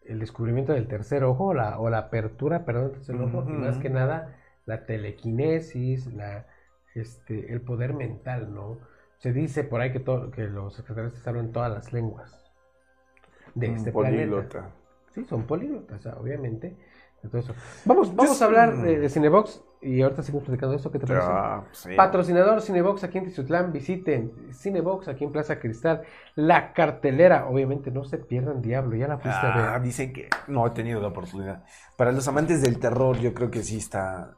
[0.04, 3.52] el descubrimiento del tercer ojo o la, o la apertura, perdón, del tercer ojo, y
[3.52, 6.46] más que nada la telequinesis, la,
[6.94, 8.78] este, el poder mental, ¿no?
[9.18, 12.44] Se dice por ahí que, todo, que los extraterrestres hablan todas las lenguas
[13.54, 14.16] de Un este planeta.
[14.16, 14.70] políglota.
[15.14, 16.76] Sí, son políglotas, obviamente.
[17.22, 20.90] Entonces, vamos, vamos a hablar de, de Cinebox y ahorita seguimos platicando de esto.
[20.90, 21.28] ¿Qué te parece?
[21.30, 21.90] Ah, sí.
[21.96, 26.02] Patrocinador Cinebox aquí en Tizutlán, visiten Cinebox aquí en Plaza Cristal,
[26.34, 29.82] la cartelera, obviamente no se pierdan Diablo, ya la fuiste a Ah, ver.
[29.82, 31.62] dicen que no he tenido la oportunidad.
[31.96, 34.34] Para los amantes del terror, yo creo que sí está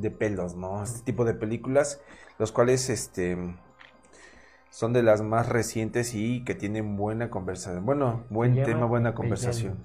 [0.00, 0.82] de pelos, ¿no?
[0.82, 2.00] Este tipo de películas,
[2.38, 3.36] los cuales este
[4.70, 7.84] son de las más recientes y que tienen buena conversación.
[7.84, 9.78] Bueno, buen tema, buena conversación.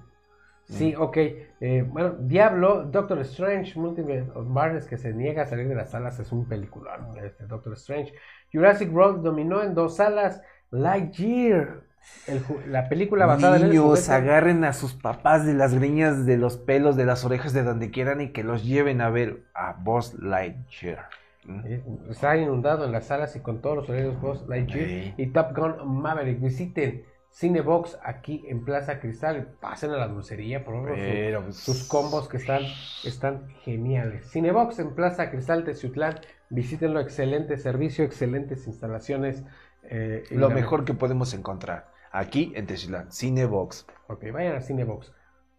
[0.65, 1.17] Sí, ok.
[1.17, 5.91] eh, bueno, Diablo, Doctor Strange, Multiverse of Madness, que se niega a salir de las
[5.91, 8.13] salas, es un peliculón, este Doctor Strange.
[8.52, 11.84] Jurassic World dominó en dos salas, Lightyear,
[12.27, 14.11] el la película basada en el Niños, juguete.
[14.13, 17.91] agarren a sus papás de las greñas, de los pelos, de las orejas, de donde
[17.91, 21.09] quieran y que los lleven a ver a Buzz Lightyear.
[21.45, 21.59] ¿Mm?
[21.65, 25.13] Eh, Está inundado en las salas y con todos los horarios Buzz Lightyear Sí.
[25.17, 26.39] y Top Gun Maverick.
[26.39, 29.47] Visiten Cinebox aquí en Plaza Cristal.
[29.59, 30.93] Pasen a la dulcería, por favor.
[30.95, 32.61] Pero, sus combos que están,
[33.03, 34.29] están geniales.
[34.31, 36.19] Cinebox en Plaza Cristal Teciutlán.
[36.49, 39.43] Visítenlo, excelente servicio, excelentes instalaciones.
[39.89, 43.86] eh, Lo mejor que podemos encontrar aquí en Teciutlán, Cinebox.
[44.08, 45.12] Ok, vayan a Cinebox.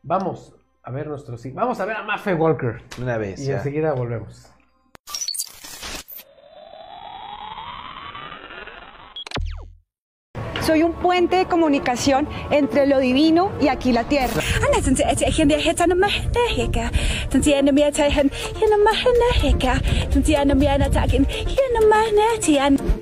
[0.02, 1.36] Vamos a ver nuestro.
[1.52, 2.82] Vamos a ver a Maffe Walker.
[3.00, 3.40] Una vez.
[3.40, 3.56] Y ya.
[3.58, 4.50] enseguida volvemos.
[10.66, 14.42] Soy un puente de comunicación entre lo divino y aquí la tierra.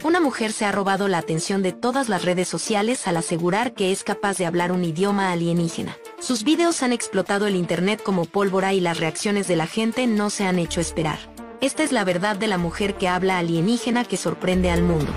[0.02, 3.92] Una mujer se ha robado la atención de todas las redes sociales al asegurar que
[3.92, 5.96] es capaz de hablar un idioma alienígena.
[6.18, 10.30] Sus videos han explotado el Internet como pólvora y las reacciones de la gente no
[10.30, 11.18] se han hecho esperar.
[11.60, 15.12] Esta es la verdad de la mujer que habla alienígena que sorprende al mundo.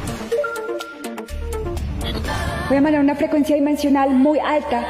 [2.67, 4.83] Voy a emanar una frecuencia dimensional muy alta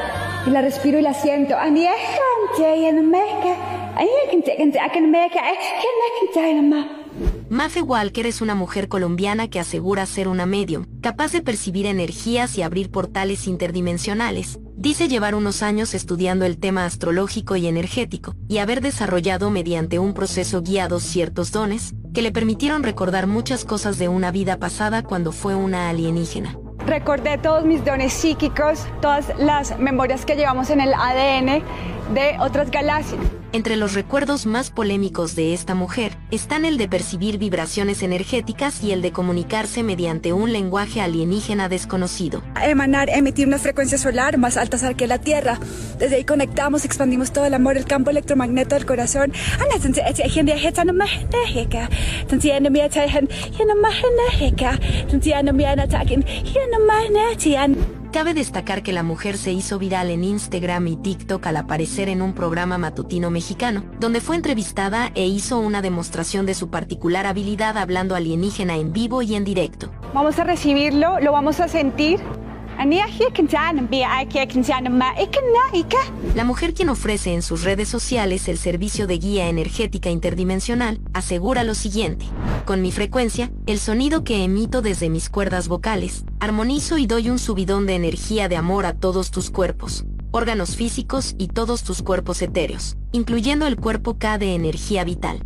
[0.47, 1.57] y la respiro y la siento.
[7.49, 12.57] Mafe Walker es una mujer colombiana que asegura ser una medium, capaz de percibir energías
[12.57, 14.57] y abrir portales interdimensionales.
[14.77, 20.13] Dice llevar unos años estudiando el tema astrológico y energético, y haber desarrollado mediante un
[20.13, 25.33] proceso guiado ciertos dones, que le permitieron recordar muchas cosas de una vida pasada cuando
[25.33, 26.57] fue una alienígena.
[26.85, 31.63] Recordé todos mis dones psíquicos, todas las memorias que llevamos en el ADN
[32.13, 33.19] de otras galaxias.
[33.51, 38.91] Entre los recuerdos más polémicos de esta mujer están el de percibir vibraciones energéticas y
[38.91, 42.43] el de comunicarse mediante un lenguaje alienígena desconocido.
[42.61, 45.57] Emanar, emitir una frecuencia solar más altas que la Tierra.
[45.97, 49.31] Desde ahí conectamos, expandimos todo el amor, el campo electromagnético del corazón.
[58.15, 62.21] Cabe destacar que la mujer se hizo viral en Instagram y TikTok al aparecer en
[62.21, 67.77] un programa matutino mexicano, donde fue entrevistada e hizo una demostración de su particular habilidad
[67.77, 69.91] hablando alienígena en vivo y en directo.
[70.13, 72.21] Vamos a recibirlo, lo vamos a sentir.
[76.35, 81.63] La mujer quien ofrece en sus redes sociales el servicio de guía energética interdimensional asegura
[81.63, 82.25] lo siguiente.
[82.65, 87.39] Con mi frecuencia, el sonido que emito desde mis cuerdas vocales, armonizo y doy un
[87.39, 92.41] subidón de energía de amor a todos tus cuerpos, órganos físicos y todos tus cuerpos
[92.41, 95.39] etéreos, incluyendo el cuerpo K de energía vital.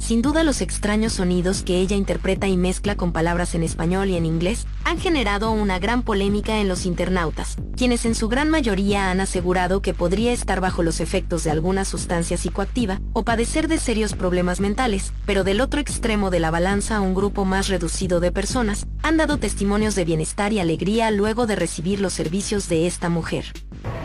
[0.00, 4.16] Sin duda los extraños sonidos que ella interpreta y mezcla con palabras en español y
[4.16, 9.10] en inglés han generado una gran polémica en los internautas, quienes en su gran mayoría
[9.10, 13.78] han asegurado que podría estar bajo los efectos de alguna sustancia psicoactiva o padecer de
[13.78, 18.32] serios problemas mentales, pero del otro extremo de la balanza un grupo más reducido de
[18.32, 23.10] personas han dado testimonios de bienestar y alegría luego de recibir los servicios de esta
[23.10, 23.44] mujer.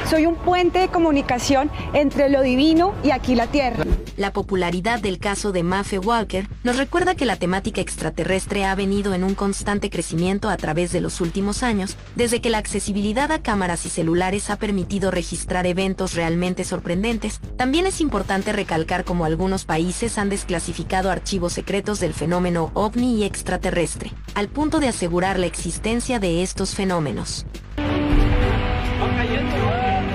[0.09, 3.85] Soy un puente de comunicación entre lo divino y aquí la tierra.
[4.17, 9.13] La popularidad del caso de Maffe Walker nos recuerda que la temática extraterrestre ha venido
[9.13, 13.43] en un constante crecimiento a través de los últimos años, desde que la accesibilidad a
[13.43, 17.39] cámaras y celulares ha permitido registrar eventos realmente sorprendentes.
[17.55, 23.23] También es importante recalcar cómo algunos países han desclasificado archivos secretos del fenómeno ovni y
[23.23, 27.45] extraterrestre, al punto de asegurar la existencia de estos fenómenos.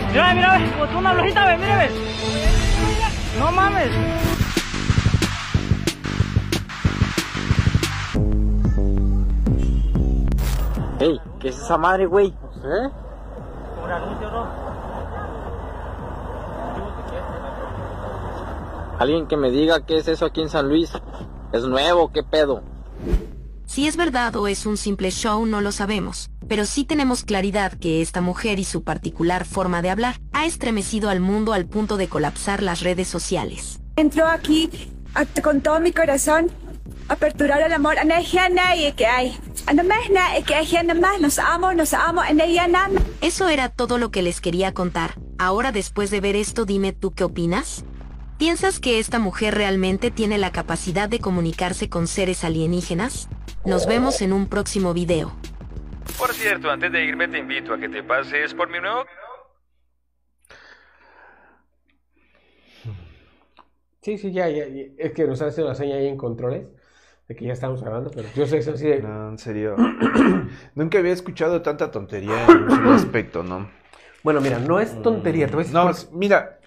[0.09, 0.59] Mira, mira,
[0.99, 1.89] una mira.
[3.39, 4.30] No mames.
[11.01, 12.26] Ey, ¿qué es esa madre, güey?
[12.28, 12.88] ¿Eh?
[13.82, 14.46] Un anuncio, ¿no?
[18.98, 20.92] Alguien que me diga qué es eso aquí en San Luis.
[21.55, 22.12] ¿Es nuevo?
[22.12, 22.62] ¿Qué pedo?
[23.64, 27.72] Si es verdad o es un simple show no lo sabemos, pero sí tenemos claridad
[27.72, 31.96] que esta mujer y su particular forma de hablar ha estremecido al mundo al punto
[31.96, 33.80] de colapsar las redes sociales.
[33.96, 34.68] Entro aquí
[35.42, 36.51] con todo mi corazón,
[37.11, 37.96] aperturar el amor.
[37.98, 39.36] Energía nadie que hay.
[39.66, 41.20] Anamás nadie que hay, anamás.
[41.20, 42.22] Nos amo, nos amo.
[43.20, 45.14] Eso era todo lo que les quería contar.
[45.38, 47.84] Ahora después de ver esto dime tú qué opinas.
[48.38, 53.28] ¿Piensas que esta mujer realmente tiene la capacidad de comunicarse con seres alienígenas?
[53.66, 55.32] Nos vemos en un próximo video.
[56.16, 59.04] Por cierto, antes de irme te invito a que te pases por mi nuevo...
[64.02, 64.84] Sí, sí, ya, ya, ya.
[64.96, 66.66] Es que nos han hecho la seña ahí en controles
[67.31, 69.03] de que ya estamos grabando, pero yo sé que es así de...
[69.03, 69.76] No, en serio.
[70.74, 73.70] Nunca había escuchado tanta tontería en su aspecto, ¿no?
[74.24, 76.59] Bueno, mira, no es tontería, te voy a decir No, por- mira.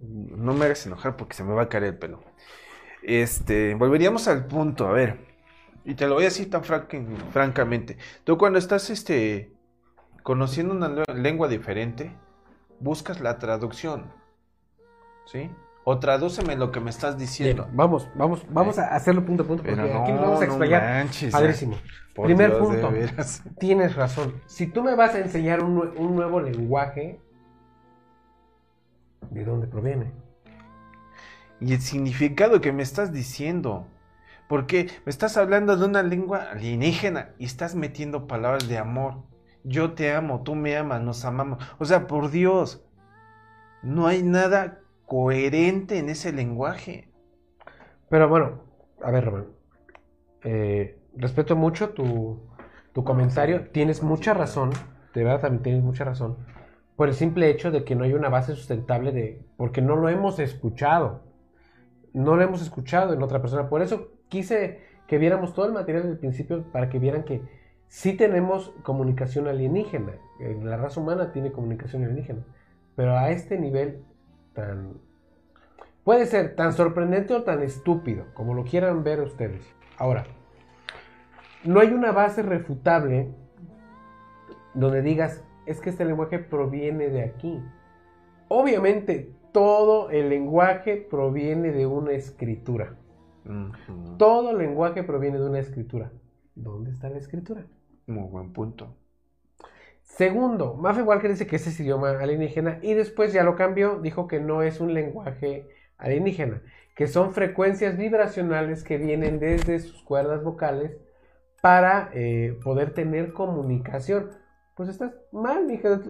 [0.00, 2.20] No me hagas enojar porque se me va a caer el pelo.
[3.04, 5.20] Este, volveríamos al punto, a ver.
[5.84, 6.98] Y te lo voy a decir tan franca-
[7.30, 7.96] francamente.
[8.24, 9.52] Tú cuando estás este
[10.24, 12.12] conociendo una lengua diferente,
[12.80, 14.12] buscas la traducción.
[15.26, 15.48] ¿Sí?
[15.88, 17.62] O tradúceme lo que me estás diciendo.
[17.66, 20.46] Bien, vamos, vamos, vamos a hacerlo punto a punto, porque aquí nos no, vamos a
[20.46, 20.82] no explayar.
[20.82, 21.76] manches, Padrísimo.
[22.12, 22.92] Primer Dios, punto.
[23.60, 24.34] Tienes razón.
[24.46, 27.20] Si tú me vas a enseñar un, un nuevo lenguaje,
[29.30, 30.10] ¿de dónde proviene?
[31.60, 33.86] Y el significado que me estás diciendo.
[34.48, 39.22] Porque me estás hablando de una lengua alienígena y estás metiendo palabras de amor.
[39.62, 41.62] Yo te amo, tú me amas, nos amamos.
[41.78, 42.84] O sea, por Dios,
[43.84, 47.10] no hay nada coherente en ese lenguaje.
[48.08, 48.62] Pero bueno,
[49.02, 49.46] a ver, Román.
[50.44, 52.40] eh, respeto mucho tu,
[52.92, 53.70] tu comentario.
[53.70, 54.70] Tienes mucha razón.
[55.14, 56.36] De verdad, también tienes mucha razón.
[56.96, 59.44] Por el simple hecho de que no hay una base sustentable de.
[59.56, 61.22] Porque no lo hemos escuchado.
[62.12, 63.68] No lo hemos escuchado en otra persona.
[63.68, 67.42] Por eso quise que viéramos todo el material del principio para que vieran que
[67.88, 70.12] sí tenemos comunicación alienígena.
[70.40, 72.44] eh, La raza humana tiene comunicación alienígena.
[72.94, 74.04] Pero a este nivel
[74.56, 75.06] tan
[76.06, 79.66] Puede ser tan sorprendente o tan estúpido, como lo quieran ver ustedes.
[79.98, 80.24] Ahora,
[81.64, 83.34] no hay una base refutable
[84.72, 87.60] donde digas, es que este lenguaje proviene de aquí.
[88.46, 92.94] Obviamente, todo el lenguaje proviene de una escritura.
[94.16, 96.12] Todo lenguaje proviene de una escritura.
[96.54, 97.66] ¿Dónde está la escritura?
[98.06, 98.94] Muy buen punto.
[100.16, 104.26] Segundo, Maffe Walker dice que ese es idioma alienígena y después ya lo cambió, dijo
[104.26, 106.62] que no es un lenguaje alienígena,
[106.94, 110.96] que son frecuencias vibracionales que vienen desde sus cuerdas vocales
[111.60, 114.30] para eh, poder tener comunicación.
[114.74, 116.00] Pues estás mal, mija.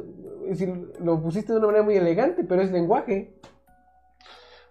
[0.44, 3.34] Es decir, lo pusiste de una manera muy elegante, pero es lenguaje.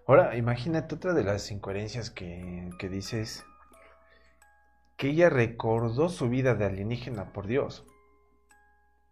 [0.08, 3.44] Ahora, imagínate otra de las incoherencias que, que dices.
[4.96, 7.86] Que ella recordó su vida de alienígena, por Dios.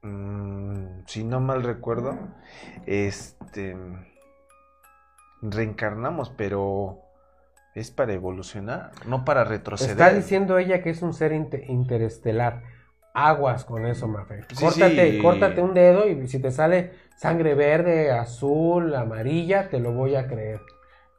[0.04, 2.18] Mm, si no mal recuerdo,
[2.86, 3.76] este.
[5.42, 7.00] Reencarnamos, pero
[7.76, 9.92] es para evolucionar, no para retroceder.
[9.92, 12.64] Está diciendo ella que es un ser inte- interestelar.
[13.16, 14.44] Aguas con eso, Mafe.
[14.50, 15.20] Sí, Córtate, sí.
[15.20, 20.28] córtate un dedo y si te sale sangre verde, azul, amarilla, te lo voy a
[20.28, 20.62] creer.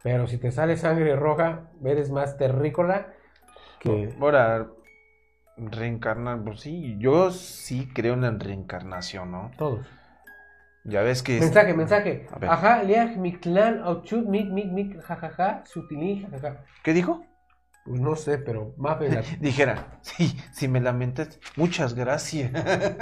[0.03, 3.13] Pero si te sale sangre roja, eres más terrícola
[3.79, 4.13] que...
[4.21, 4.67] Ahora,
[5.57, 9.51] reencarnar, pues sí, yo sí creo en la reencarnación, ¿no?
[9.57, 9.87] Todos.
[10.85, 11.39] Ya ves que...
[11.39, 12.27] es- Mensaje, mensaje.
[12.43, 16.65] Ajá, liaj, mi clan, auchut, mi, mi, mi, jajaja, sutilí, jajaja.
[16.83, 17.25] ¿Qué dijo?
[17.87, 22.51] Pues no sé, pero Mafe la- Dijera, sí, si me lamentas, muchas gracias.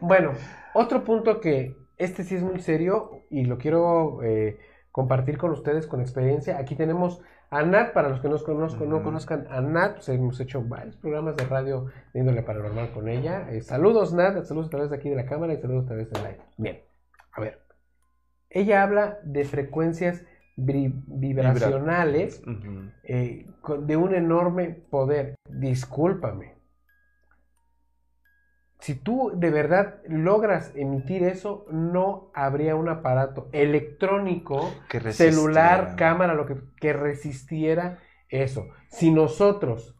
[0.00, 0.32] Bueno,
[0.74, 4.58] otro punto que este sí es muy serio y lo quiero eh,
[4.92, 6.56] compartir con ustedes con experiencia.
[6.58, 7.20] Aquí tenemos
[7.50, 10.96] a Nat, para los que no, conozco, no conozcan a Nat, pues hemos hecho varios
[10.96, 13.50] programas de radio de índole paranormal con ella.
[13.50, 16.10] Eh, saludos Nat, saludos a través de aquí de la cámara y saludos a través
[16.10, 16.40] de live.
[16.58, 16.80] Bien,
[17.32, 17.60] a ver.
[18.50, 20.24] Ella habla de frecuencias
[20.56, 22.42] vibracionales
[23.04, 23.46] eh,
[23.80, 25.34] de un enorme poder.
[25.48, 26.57] Discúlpame.
[28.78, 36.34] Si tú de verdad logras emitir eso, no habría un aparato electrónico, Que celular, cámara,
[36.34, 37.98] lo que, que resistiera
[38.28, 38.68] eso.
[38.88, 39.96] Si nosotros,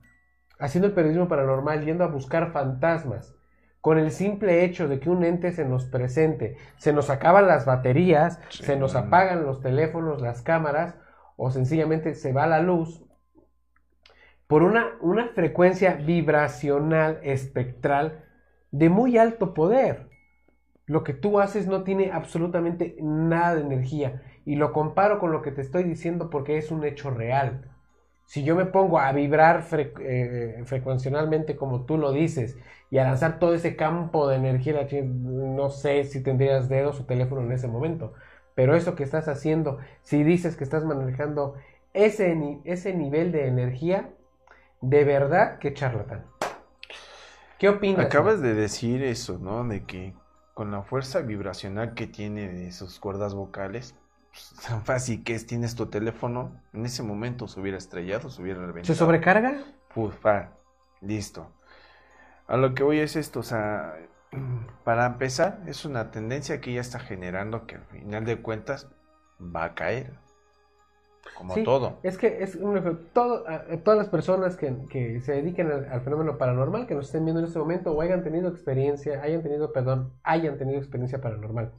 [0.59, 3.35] haciendo el periodismo paranormal, yendo a buscar fantasmas,
[3.81, 7.65] con el simple hecho de que un ente se nos presente, se nos acaban las
[7.67, 8.97] baterías, Sí, se nos no.
[8.97, 10.97] apagan los teléfonos, las cámaras,
[11.37, 13.05] o sencillamente se va la luz,
[14.47, 18.25] por una, una frecuencia vibracional espectral
[18.71, 20.09] de muy alto poder.
[20.87, 24.23] Lo que tú haces no tiene absolutamente nada de energía.
[24.45, 27.71] Y lo comparo con lo que te estoy diciendo porque es un hecho real.
[28.25, 32.59] Si yo me pongo a vibrar eh, frecuencialmente como tú lo dices
[32.91, 37.43] y a lanzar todo ese campo de energía, no sé si tendrías dedos o teléfono
[37.43, 38.15] en ese momento.
[38.55, 41.55] Pero eso que estás haciendo, si dices que estás manejando
[41.95, 44.11] ese, ese nivel de energía,
[44.81, 46.38] de verdad que charlatán.
[47.59, 48.07] ¿Qué opinas?
[48.07, 49.65] Acabas de decir eso, ¿no?
[49.65, 50.15] De que
[50.55, 53.97] con la fuerza vibracional que tiene de sus cuerdas vocales,
[54.31, 58.43] pues, tan fácil que es, tienes tu teléfono, en ese momento se hubiera estrellado, se
[58.43, 58.87] hubiera reventado.
[58.87, 59.59] ¿Se sobrecarga?
[59.93, 60.57] Puf, pa,
[61.01, 61.53] listo.
[62.47, 63.95] A lo que voy es esto, o sea,
[64.85, 68.89] para empezar, es una tendencia que ya está generando que al final de cuentas
[69.41, 70.19] va a caer.
[71.37, 71.99] Como Sí, todo.
[72.03, 73.45] Es que es un todo,
[73.85, 77.41] todas las personas que, que se dediquen al, al fenómeno paranormal, que nos estén viendo
[77.41, 81.73] en este momento o hayan tenido experiencia, hayan tenido, perdón, hayan tenido experiencia paranormal,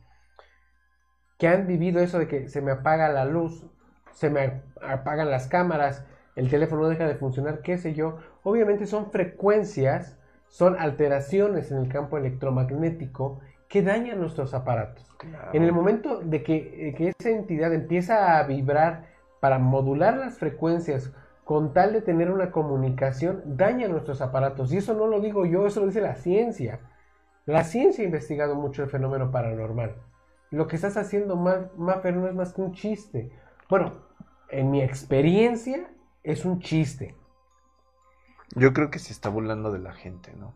[1.38, 3.66] que han vivido eso de que se me apaga la luz,
[4.12, 9.12] se me apagan las cámaras, el teléfono deja de funcionar, qué sé yo, obviamente son
[9.12, 15.06] frecuencias, son alteraciones en el campo electromagnético que dañan nuestros aparatos.
[15.54, 19.06] En el momento de que, que esa entidad empieza a vibrar
[19.40, 21.12] para modular las frecuencias
[21.44, 24.72] con tal de tener una comunicación, daña nuestros aparatos.
[24.72, 26.80] Y eso no lo digo yo, eso lo dice la ciencia.
[27.46, 29.96] La ciencia ha investigado mucho el fenómeno paranormal.
[30.52, 33.32] Lo que estás haciendo, Ma- Maffer, no es más que un chiste.
[33.70, 33.94] Bueno,
[34.50, 35.90] en mi experiencia,
[36.24, 37.16] es un chiste.
[38.56, 40.54] Yo creo que se está burlando de la gente, ¿no?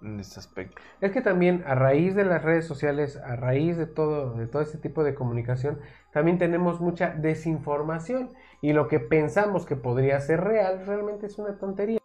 [0.00, 0.80] En este aspecto.
[1.00, 4.62] Es que también a raíz de las redes sociales, a raíz de todo, de todo
[4.62, 5.80] este tipo de comunicación,
[6.12, 8.30] también tenemos mucha desinformación
[8.60, 11.98] y lo que pensamos que podría ser real realmente es una tontería.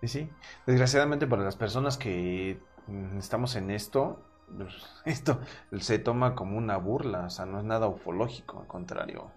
[0.00, 0.30] Y sí,
[0.66, 4.22] desgraciadamente para las personas que mm, estamos en esto,
[5.04, 5.40] esto
[5.78, 9.30] se toma como una burla, o sea, no es nada ufológico, al contrario.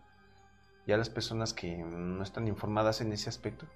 [0.87, 3.67] Ya las personas que no están informadas en ese aspecto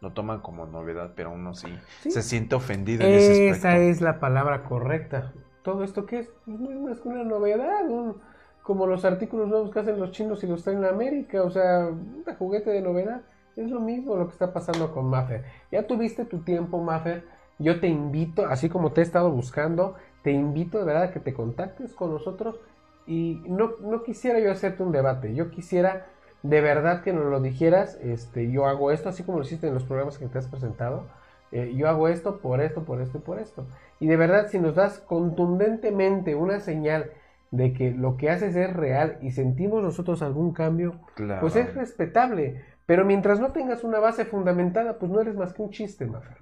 [0.00, 1.68] lo toman como novedad, pero uno sí,
[2.00, 2.10] Sí.
[2.10, 3.68] se siente ofendido en ese aspecto.
[3.68, 5.32] Esa es la palabra correcta.
[5.62, 6.30] ¿Todo esto qué es?
[6.44, 8.16] Pues es que una novedad, un-
[8.62, 11.86] como los artículos nuevos que hacen los chinos y los traen a América, o sea,
[11.88, 13.22] un juguete de novedad.
[13.56, 15.44] Es lo mismo lo que está pasando con Maffer.
[15.72, 17.24] Ya tuviste tu tiempo, Maffer.
[17.58, 21.20] Yo te invito, así como te he estado buscando, te invito de verdad a que
[21.20, 22.60] te contactes con nosotros.
[23.06, 26.06] Y no, no quisiera yo hacerte un debate, yo quisiera
[26.48, 27.98] de verdad que nos lo dijeras.
[28.02, 31.06] Este, yo hago esto, así como lo hiciste en los programas que te has presentado.
[31.52, 33.66] eh, yo hago esto por esto, por esto y por esto.
[34.00, 37.10] Y de verdad, si nos das contundentemente una señal
[37.52, 41.40] de que lo que haces es real y sentimos nosotros algún cambio, Claro.
[41.40, 42.64] pues es respetable.
[42.84, 46.38] Pero mientras no tengas una base fundamentada, pues no eres más que un chiste, Mafer.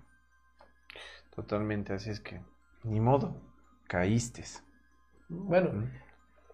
[1.34, 2.40] Totalmente, así es que,
[2.82, 3.36] ni modo,
[3.88, 4.42] caíste.
[5.28, 5.70] Bueno,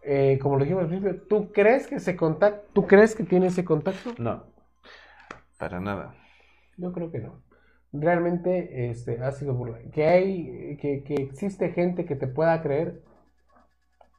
[0.03, 3.47] eh, como lo dijimos al principio, ¿tú crees que ese contacto, tú crees que tiene
[3.49, 4.15] ese contacto?
[4.19, 4.45] No,
[5.59, 6.15] para nada.
[6.77, 7.43] Yo creo que no.
[7.93, 9.79] Realmente este, ha sido burla.
[9.93, 13.03] Que hay, que, que existe gente que te pueda creer,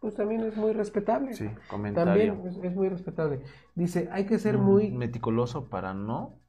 [0.01, 1.33] pues también es muy respetable.
[1.33, 2.35] Sí, comentario.
[2.35, 3.41] También es, es muy respetable.
[3.75, 4.91] Dice, hay que ser Mm, muy...
[4.91, 6.39] meticuloso para no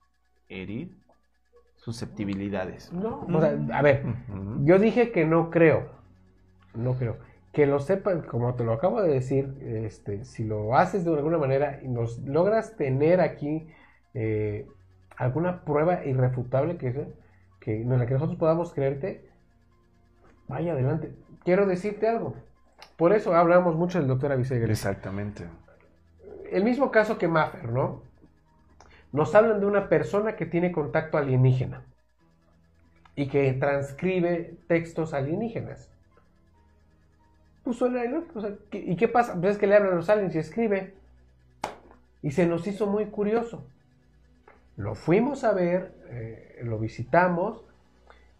[0.48, 0.96] herir
[1.76, 2.92] susceptibilidades.
[2.92, 4.04] No, o sea, a ver,
[4.64, 5.90] yo dije que no creo.
[6.74, 7.18] No creo.
[7.52, 11.38] Que lo sepan, como te lo acabo de decir, este, si lo haces de alguna
[11.38, 13.68] manera y nos logras tener aquí
[14.14, 14.66] eh,
[15.16, 17.12] alguna prueba irrefutable que,
[17.60, 19.28] que, en la que nosotros podamos creerte,
[20.48, 21.12] vaya adelante.
[21.44, 22.34] Quiero decirte algo.
[22.96, 24.70] Por eso hablamos mucho del doctor Avisegel.
[24.70, 25.44] Exactamente.
[26.50, 28.02] El mismo caso que Maffer, ¿no?
[29.12, 31.84] Nos hablan de una persona que tiene contacto alienígena
[33.14, 35.90] y que transcribe textos alienígenas.
[37.64, 39.34] Pues suena ilógico, o sea, ¿qué- ¿y qué pasa?
[39.40, 40.94] Pues es que le hablan los aliens y escribe.
[42.22, 43.64] Y se nos hizo muy curioso.
[44.76, 47.62] Lo fuimos a ver, eh, lo visitamos,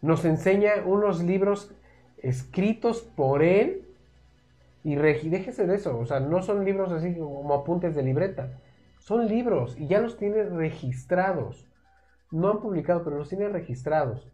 [0.00, 1.72] nos enseña unos libros
[2.18, 3.84] escritos por él
[4.84, 8.50] y déjese de eso, o sea, no son libros así como apuntes de libreta,
[8.98, 11.66] son libros y ya los tiene registrados.
[12.32, 14.31] No han publicado, pero los tiene registrados.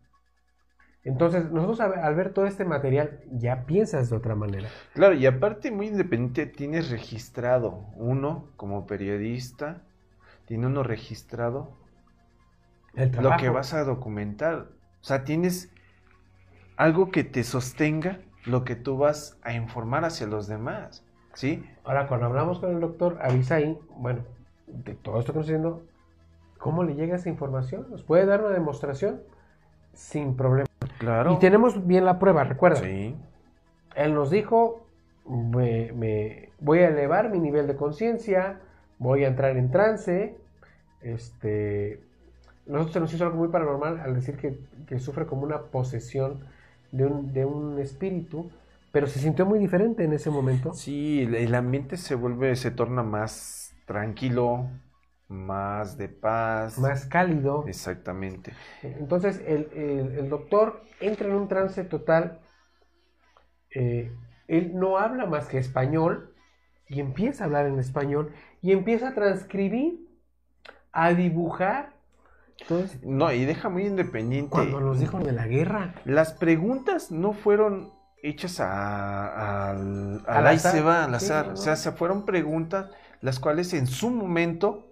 [1.04, 4.68] Entonces, nosotros al ver todo este material ya piensas de otra manera.
[4.94, 9.82] Claro, y aparte muy independiente, tienes registrado uno como periodista,
[10.44, 11.76] tiene uno registrado
[12.94, 14.66] El lo que vas a documentar.
[15.00, 15.72] O sea, tienes
[16.76, 21.04] algo que te sostenga lo que tú vas a informar hacia los demás.
[21.34, 21.64] ¿Sí?
[21.84, 24.24] Ahora, cuando hablamos con el doctor Avisai, bueno,
[24.66, 25.86] de todo esto que está diciendo,
[26.58, 27.86] ¿cómo le llega esa información?
[27.90, 29.22] ¿Nos puede dar una demostración?
[29.92, 30.67] Sin problema.
[30.98, 31.32] Claro.
[31.34, 32.80] Y tenemos bien la prueba, recuerda.
[32.80, 33.14] Sí.
[33.94, 34.84] Él nos dijo,
[35.28, 38.60] me, me- voy a elevar mi nivel de conciencia,
[38.98, 40.36] voy a entrar en trance.
[41.02, 42.00] Este,
[42.66, 46.40] nosotros se nos hizo algo muy paranormal al decir que, que sufre como una posesión
[46.92, 48.50] de un, de un espíritu,
[48.92, 50.72] pero se sintió muy diferente en ese momento.
[50.74, 54.66] Sí, el- el ambiente se vuelve, se torna más tranquilo,
[55.28, 56.78] más de paz.
[56.78, 57.64] Más cálido.
[57.66, 58.52] Exactamente.
[58.82, 62.40] Entonces el, el- el doctor entra en un trance total.
[63.74, 64.12] eh,
[64.46, 66.34] él no habla más que español
[66.88, 70.08] y empieza a hablar en español y empieza a transcribir,
[70.92, 71.92] a dibujar.
[72.60, 74.50] Entonces, No, y deja muy independiente.
[74.50, 80.46] cuando nos dijo de la guerra, Las preguntas no fueron hechas a, al, Al al
[80.46, 80.72] ahí azar.
[80.72, 81.46] se va, al Sí, azar.
[81.46, 84.87] no, O sea, se fueron preguntas las cuales en su momento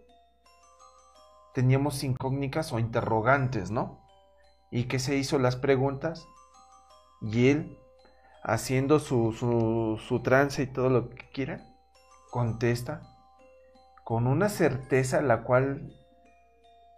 [1.56, 3.98] teníamos incógnitas o interrogantes, ¿no?
[4.70, 6.28] ¿Y qué se hizo las preguntas?
[7.22, 7.78] Y él,
[8.42, 11.66] haciendo su, su, su trance y todo lo que quiera,
[12.30, 13.00] contesta
[14.04, 15.96] con una certeza la cual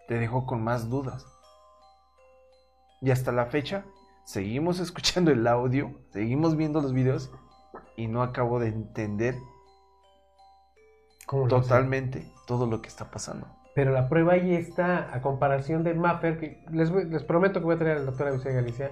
[0.09, 1.24] te dejó con más dudas.
[3.00, 3.84] Y hasta la fecha,
[4.24, 7.30] seguimos escuchando el audio, seguimos viendo los videos
[7.96, 9.36] y no acabo de entender
[11.48, 13.57] totalmente todo lo que está pasando.
[13.78, 17.76] Pero la prueba ahí está, a comparación del Maffer, que les, les prometo que voy
[17.76, 18.90] a traer al doctor Avisay Galicia.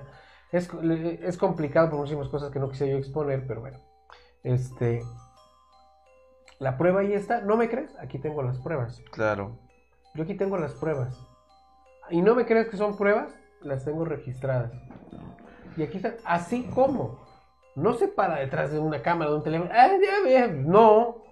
[0.53, 3.81] Es, es complicado por muchísimas cosas que no quise yo exponer, pero bueno.
[4.45, 5.03] Este,
[6.61, 7.41] la prueba ahí está.
[7.41, 7.97] ¿No me crees?
[7.99, 9.03] Aquí tengo las pruebas.
[9.11, 9.59] Claro.
[10.15, 11.21] Yo aquí tengo las pruebas.
[12.09, 13.35] ¿Y no me crees que son pruebas?
[13.63, 14.71] Las tengo registradas.
[15.77, 17.27] Y aquí están, así como.
[17.75, 19.71] No se para detrás de una cámara, de un teléfono.
[19.75, 19.89] ¡Ah!
[20.49, 21.26] No.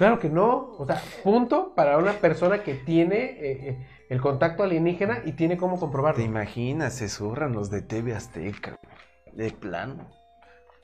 [0.00, 0.70] Claro que no.
[0.78, 5.58] O sea, punto para una persona que tiene eh, eh, el contacto alienígena y tiene
[5.58, 6.24] cómo ¿Te comprobarlo.
[6.24, 6.94] imaginas?
[6.94, 8.78] Se surran los de TV Azteca.
[9.34, 10.08] De plano.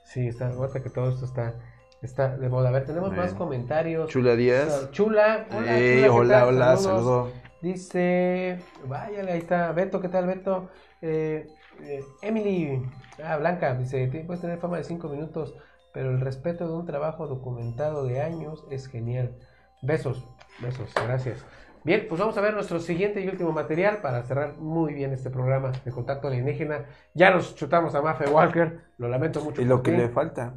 [0.05, 1.55] Sí, está, ahorita que todo esto está,
[2.03, 2.69] está de moda.
[2.69, 3.23] A ver, tenemos Bueno.
[3.23, 4.11] más comentarios.
[4.11, 4.91] Chula Díaz.
[4.91, 6.83] Chula, hola, Ey, Chula, ¿qué hola, hola, Saludos.
[6.85, 7.33] saludo.
[7.63, 10.69] Dice, váyale, ahí está, Beto, ¿qué tal, Beto?
[11.01, 11.47] Eh,
[11.81, 12.83] eh, Emily,
[13.25, 15.55] ah, Blanca, dice, "Ti- puedes tener fama de cinco minutos,
[15.97, 19.35] pero el respeto de un trabajo documentado de años es genial.
[19.81, 20.29] Besos,
[20.61, 21.43] besos, gracias.
[21.85, 25.31] Bien, pues vamos a ver nuestro siguiente y último material para cerrar muy bien este
[25.31, 26.85] programa de contacto alienígena.
[27.15, 29.63] Ya nos chutamos a Maffe Walker, lo lamento mucho.
[29.63, 30.53] Y lo que le falta.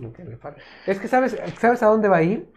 [0.00, 0.60] Lo que le falta.
[0.84, 2.50] Es que sabes, ¿sabes a dónde va a ir?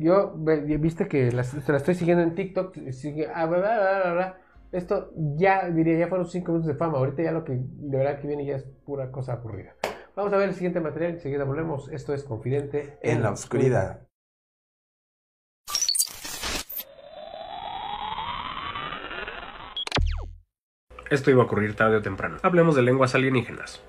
[0.00, 4.00] Yo, viste que las- te la estoy siguiendo en TikTok, sigue, ah, bla, bla, bla,
[4.02, 4.38] bla, bla.
[4.72, 6.98] Esto ya, diría, ya fueron 5 minutos de fama.
[6.98, 9.74] Ahorita ya lo que de verdad que viene ya es pura cosa aburrida.
[10.16, 11.12] Vamos a ver el siguiente material.
[11.12, 11.90] Enseguida volvemos.
[11.90, 14.00] Esto es Confidente En la oscuridad.
[21.10, 22.38] Esto iba a ocurrir tarde o temprano.
[22.42, 23.82] Hablemos de lenguas alienígenas.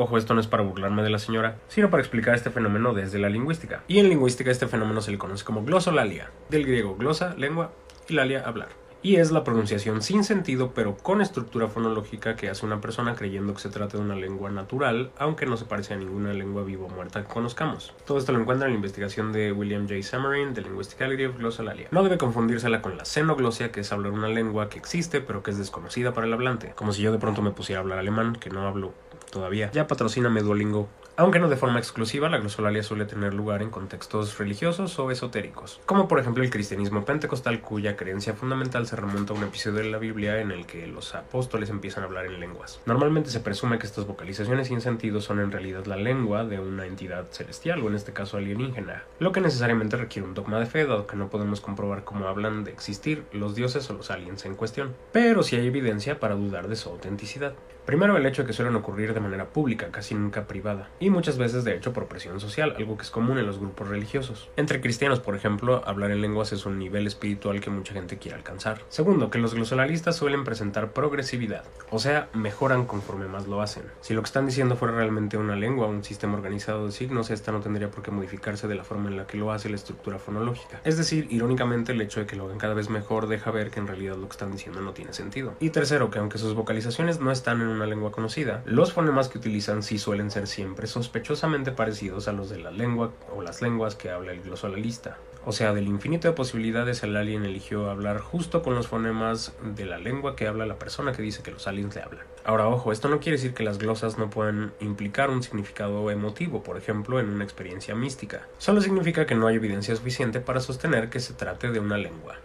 [0.00, 3.18] Ojo, esto no es para burlarme de la señora, sino para explicar este fenómeno desde
[3.18, 3.82] la lingüística.
[3.88, 7.72] Y en lingüística este fenómeno se le conoce como glosolalia, del griego glosa, lengua,
[8.08, 8.68] y lalia, hablar.
[9.00, 13.54] Y es la pronunciación sin sentido, pero con estructura fonológica que hace una persona creyendo
[13.54, 16.86] que se trata de una lengua natural, aunque no se parece a ninguna lengua viva
[16.86, 17.94] o muerta que conozcamos.
[18.04, 20.02] Todo esto lo encuentra en la investigación de William J.
[20.02, 21.88] Samarin de Linguisticality of Glossolalia.
[21.92, 25.52] No debe confundírsela con la xenoglosia, que es hablar una lengua que existe, pero que
[25.52, 26.72] es desconocida para el hablante.
[26.74, 28.92] Como si yo de pronto me pusiera a hablar alemán, que no hablo
[29.30, 29.70] todavía.
[29.72, 30.88] Ya patrocíname Duolingo.
[31.18, 35.80] Aunque no de forma exclusiva, la glosolalia suele tener lugar en contextos religiosos o esotéricos,
[35.84, 39.90] como por ejemplo el cristianismo pentecostal cuya creencia fundamental se remonta a un episodio de
[39.90, 42.80] la Biblia en el que los apóstoles empiezan a hablar en lenguas.
[42.86, 46.86] Normalmente se presume que estas vocalizaciones sin sentido son en realidad la lengua de una
[46.86, 50.86] entidad celestial o en este caso alienígena, lo que necesariamente requiere un dogma de fe
[50.86, 54.54] dado que no podemos comprobar cómo hablan de existir los dioses o los aliens en
[54.54, 57.54] cuestión, pero sí hay evidencia para dudar de su autenticidad.
[57.88, 61.38] Primero el hecho de que suelen ocurrir de manera pública, casi nunca privada, y muchas
[61.38, 64.50] veces de hecho por presión social, algo que es común en los grupos religiosos.
[64.58, 68.36] Entre cristianos, por ejemplo, hablar en lenguas es un nivel espiritual que mucha gente quiere
[68.36, 68.82] alcanzar.
[68.90, 73.84] Segundo, que los glosolalistas suelen presentar progresividad, o sea, mejoran conforme más lo hacen.
[74.02, 77.52] Si lo que están diciendo fuera realmente una lengua, un sistema organizado de signos, esta
[77.52, 80.18] no tendría por qué modificarse de la forma en la que lo hace la estructura
[80.18, 80.78] fonológica.
[80.84, 83.80] Es decir, irónicamente el hecho de que lo hagan cada vez mejor deja ver que
[83.80, 85.54] en realidad lo que están diciendo no tiene sentido.
[85.58, 89.38] Y tercero, que aunque sus vocalizaciones no están en una lengua conocida, los fonemas que
[89.38, 93.94] utilizan sí suelen ser siempre sospechosamente parecidos a los de la lengua o las lenguas
[93.94, 95.16] que habla el glosolalista.
[95.44, 99.86] O sea, del infinito de posibilidades el alien eligió hablar justo con los fonemas de
[99.86, 102.26] la lengua que habla la persona que dice que los aliens le hablan.
[102.44, 106.62] Ahora, ojo, esto no quiere decir que las glosas no puedan implicar un significado emotivo,
[106.62, 108.46] por ejemplo, en una experiencia mística.
[108.58, 112.36] Solo significa que no hay evidencia suficiente para sostener que se trate de una lengua.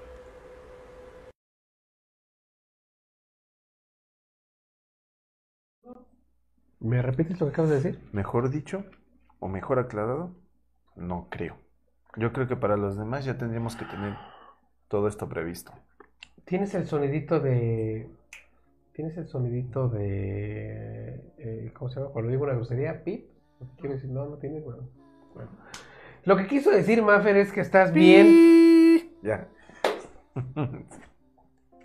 [6.83, 7.99] ¿Me repites lo que acabas de decir?
[8.11, 8.83] Mejor dicho,
[9.39, 10.35] o mejor aclarado,
[10.97, 11.55] no creo.
[12.17, 14.15] Yo creo que para los demás ya tendríamos que tener
[14.89, 15.71] todo esto previsto.
[16.43, 18.09] Tienes el sonidito de.
[18.91, 21.21] Tienes el sonidito de.
[21.37, 22.11] eh, ¿Cómo se llama?
[22.11, 23.29] Cuando digo una grosería, pip.
[23.77, 24.61] Quiero decir, no, no tienes.
[24.65, 24.89] Bueno,
[25.33, 25.51] bueno.
[26.25, 29.09] Lo que quiso decir Maffer es que estás bien.
[29.21, 29.47] Ya.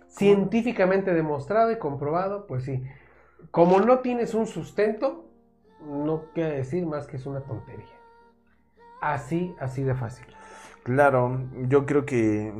[0.09, 2.83] Científicamente demostrado y comprobado, pues sí.
[3.51, 5.25] Como no tienes un sustento,
[5.81, 7.85] no quiere decir más que es una tontería.
[9.01, 10.25] Así, así de fácil.
[10.83, 12.53] Claro, yo creo que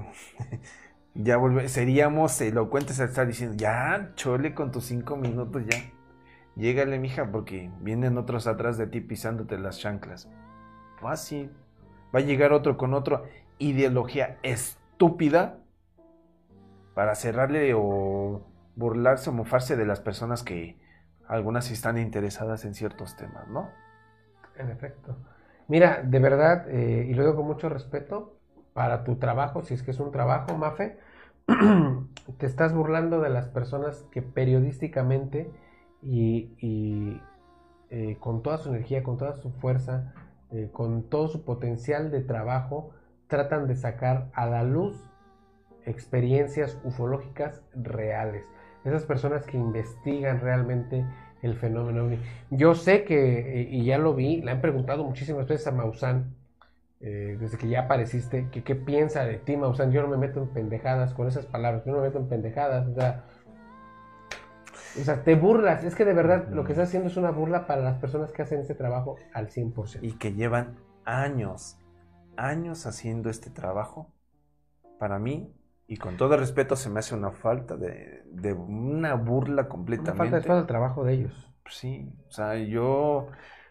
[1.13, 5.77] ya volve- seríamos elocuentes al estar diciendo, ya, chole con tus cinco minutos, ya.
[6.55, 10.29] Llégale, mija, porque vienen otros atrás de ti pisándote las chanclas.
[10.99, 11.51] Fácil.
[12.13, 13.23] Va a llegar otro con otra
[13.59, 15.59] ideología estúpida
[16.95, 18.41] para cerrarle o
[18.79, 20.79] burlarse o mofarse de las personas que
[21.27, 23.69] algunas están interesadas en ciertos temas, ¿no?
[24.57, 25.17] En efecto.
[25.67, 28.39] Mira, de verdad, eh, y lo digo con mucho respeto,
[28.73, 30.97] para tu trabajo, si es que es un trabajo, Mafe,
[32.37, 35.51] te estás burlando de las personas que periodísticamente
[36.01, 37.21] y,
[37.89, 40.13] eh, con toda su energía, con toda su fuerza,
[40.51, 42.91] eh, con todo su potencial de trabajo,
[43.27, 44.95] tratan de sacar a la luz
[45.85, 48.45] experiencias ufológicas reales.
[48.85, 51.05] Esas personas que investigan realmente
[51.41, 52.19] el fenómeno ovni.
[52.49, 56.35] Yo sé que, eh, y ya lo vi, le han preguntado muchísimas veces a Maussan,
[57.01, 59.91] eh, desde que ya apareciste, que qué piensa de ti, Maussan.
[59.91, 62.87] Yo no me meto en pendejadas con esas palabras, yo no me meto en pendejadas,
[62.87, 63.23] o sea,
[64.99, 65.83] o sea, te burlas.
[65.83, 68.41] Es que de verdad lo que estás haciendo es una burla para las personas que
[68.41, 69.99] hacen este trabajo al 100%.
[70.01, 71.77] Y que llevan años,
[72.37, 74.11] años haciendo este trabajo.
[74.97, 75.53] Para mí,
[75.89, 80.17] y con todo respeto, se me hace una falta de, de una burla Una completamente.
[80.17, 81.51] falta de falta de trabajo de ellos.
[81.67, 83.27] Sí, o sea, yo...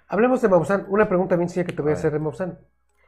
[0.08, 0.86] Hablemos de Maussan.
[0.88, 2.58] Una pregunta bien sencilla que te voy a hacer de Maussan.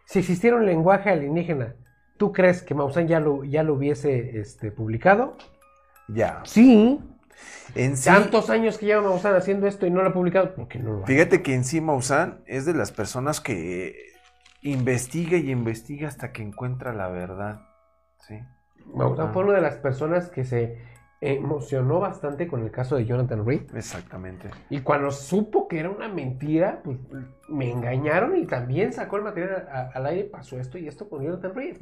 [0.05, 1.75] Si existiera un lenguaje alienígena,
[2.19, 5.37] ¿tú crees que Maussan ya lo, ya lo hubiese este, publicado?
[6.07, 6.43] Ya.
[6.45, 7.01] Sí.
[7.75, 10.69] En sí, Tantos años que lleva Maussan haciendo esto y no lo ha publicado, ¿por
[10.69, 13.97] qué no lo fíjate que en sí Maussan es de las personas que
[14.63, 17.63] investiga y investiga hasta que encuentra la verdad.
[18.21, 18.39] Sí.
[18.99, 19.31] Ah.
[19.33, 20.79] fue una de las personas que se
[21.23, 23.75] emocionó bastante con el caso de Jonathan Reed.
[23.77, 24.49] Exactamente.
[24.71, 26.97] Y cuando supo que era una mentira, pues
[27.49, 31.23] me engañaron y también sacó el material a- al aire, pasó esto y esto con
[31.23, 31.77] Jonathan Reed.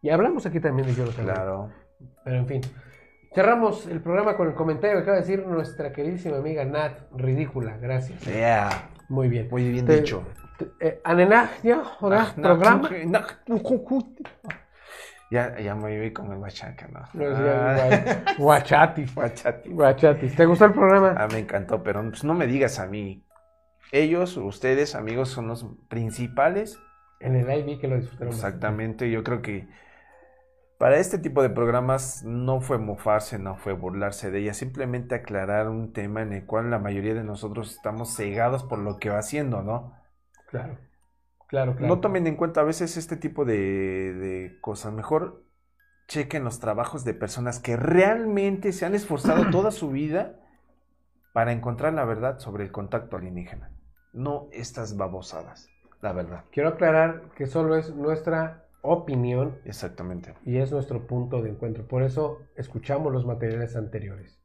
[0.00, 1.34] Y hablamos aquí también de Yolo Canal.
[1.34, 1.70] Claro.
[2.24, 2.60] Pero en fin.
[3.34, 7.00] Cerramos el programa con el comentario que acaba de decir nuestra queridísima amiga Nat.
[7.16, 8.24] Ridícula, gracias.
[8.24, 8.90] Yeah.
[9.08, 9.48] Muy bien.
[9.50, 10.22] Muy bien Te- dicho.
[10.56, 12.88] te- eh, Anenaj, ya, Ah, programa.
[15.30, 17.02] Ya, ya me vi como el bachaca, ¿no?
[17.12, 18.24] Igual.
[18.38, 19.14] Guachatis.
[19.14, 19.68] Guachati.
[19.68, 20.34] Guachatis.
[20.34, 21.14] ¿Te gustó el programa?
[21.18, 23.24] Ah, me encantó, pero pues, no me digas a mí.
[23.92, 26.78] Ellos, ustedes, amigos, son los principales.
[27.20, 28.32] En el live vi que lo disfrutaron.
[28.32, 29.68] Exactamente, yo creo que
[30.78, 35.68] para este tipo de programas no fue mofarse, no fue burlarse de ella, simplemente aclarar
[35.68, 39.18] un tema en el cual la mayoría de nosotros estamos cegados por lo que va
[39.18, 39.94] haciendo, ¿no?
[40.48, 40.78] Claro.
[41.48, 41.94] Claro, claro.
[41.94, 44.92] No tomen en cuenta a veces este tipo de, de cosas.
[44.92, 45.44] Mejor
[46.06, 50.40] chequen los trabajos de personas que realmente se han esforzado toda su vida
[51.32, 53.70] para encontrar la verdad sobre el contacto alienígena.
[54.12, 55.68] No estas babosadas,
[56.00, 56.44] la verdad.
[56.50, 60.34] Quiero aclarar que solo es nuestra opinión Exactamente.
[60.44, 61.86] y es nuestro punto de encuentro.
[61.86, 64.40] Por eso escuchamos los materiales anteriores.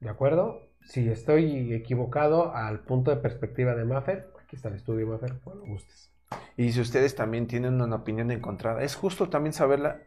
[0.00, 0.60] ¿De acuerdo?
[0.82, 5.64] Si estoy equivocado al punto de perspectiva de Maffer, aquí está el estudio Maffer, cuando
[5.66, 6.12] gustes.
[6.56, 10.00] Y si ustedes también tienen una opinión encontrada, es justo también saberla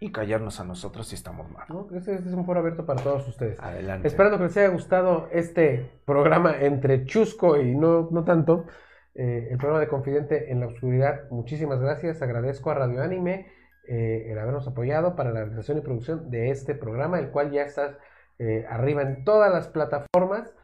[0.00, 1.64] y callarnos a nosotros si estamos mal.
[1.68, 1.88] ¿no?
[1.92, 3.58] Este, este es un foro abierto para todos ustedes.
[3.60, 4.06] Adelante.
[4.06, 8.64] Esperando que les haya gustado este programa entre chusco y no, no tanto.
[9.14, 11.28] eh, el programa de Confidente en la Oscuridad.
[11.30, 12.22] Muchísimas gracias.
[12.22, 13.48] Agradezco a Radio Anime
[13.88, 17.62] eh, el habernos apoyado para la realización y producción de este programa, el cual ya
[17.62, 17.98] está
[18.38, 20.54] eh, arriba en todas las plataformas.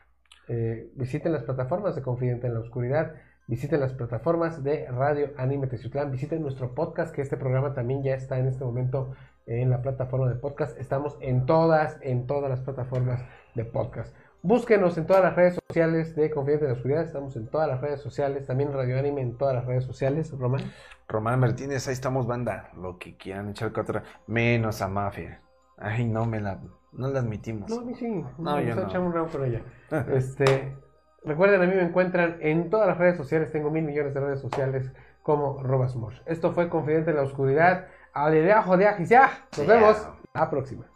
[0.48, 3.14] Eh, visiten las plataformas de Confidente en la Oscuridad.
[3.46, 6.10] Visiten las plataformas de Radio Anime Teciutlán.
[6.10, 9.14] Visiten nuestro podcast, que este programa también ya está en este momento
[9.46, 10.78] en la plataforma de podcast.
[10.78, 13.22] Estamos en todas, en todas las plataformas
[13.54, 14.14] de podcast.
[14.42, 17.02] Búsquenos en todas las redes sociales de Confidente en la Oscuridad.
[17.02, 18.46] Estamos en todas las redes sociales.
[18.46, 20.30] También Radio Anime en todas las redes sociales.
[20.38, 20.60] Román.
[21.08, 22.70] Román Martínez, ahí estamos, banda.
[22.76, 24.02] Lo que quieran echar contra.
[24.26, 25.40] Menos a Mafia.
[25.78, 26.60] Ay, no me la,
[26.96, 27.70] no la admitimos.
[27.70, 28.24] No, a mí sí.
[28.38, 29.06] No, me yo no.
[29.06, 29.62] un round con ella.
[30.12, 30.76] este,
[31.24, 33.50] recuerden, a mí me encuentran en todas las redes sociales.
[33.52, 34.92] Tengo mil millones de redes sociales
[35.22, 36.20] como Robasmosh.
[36.26, 37.86] Esto fue Confidente en la Oscuridad.
[38.12, 40.86] Aleluya, joder, Nos vemos la próxima.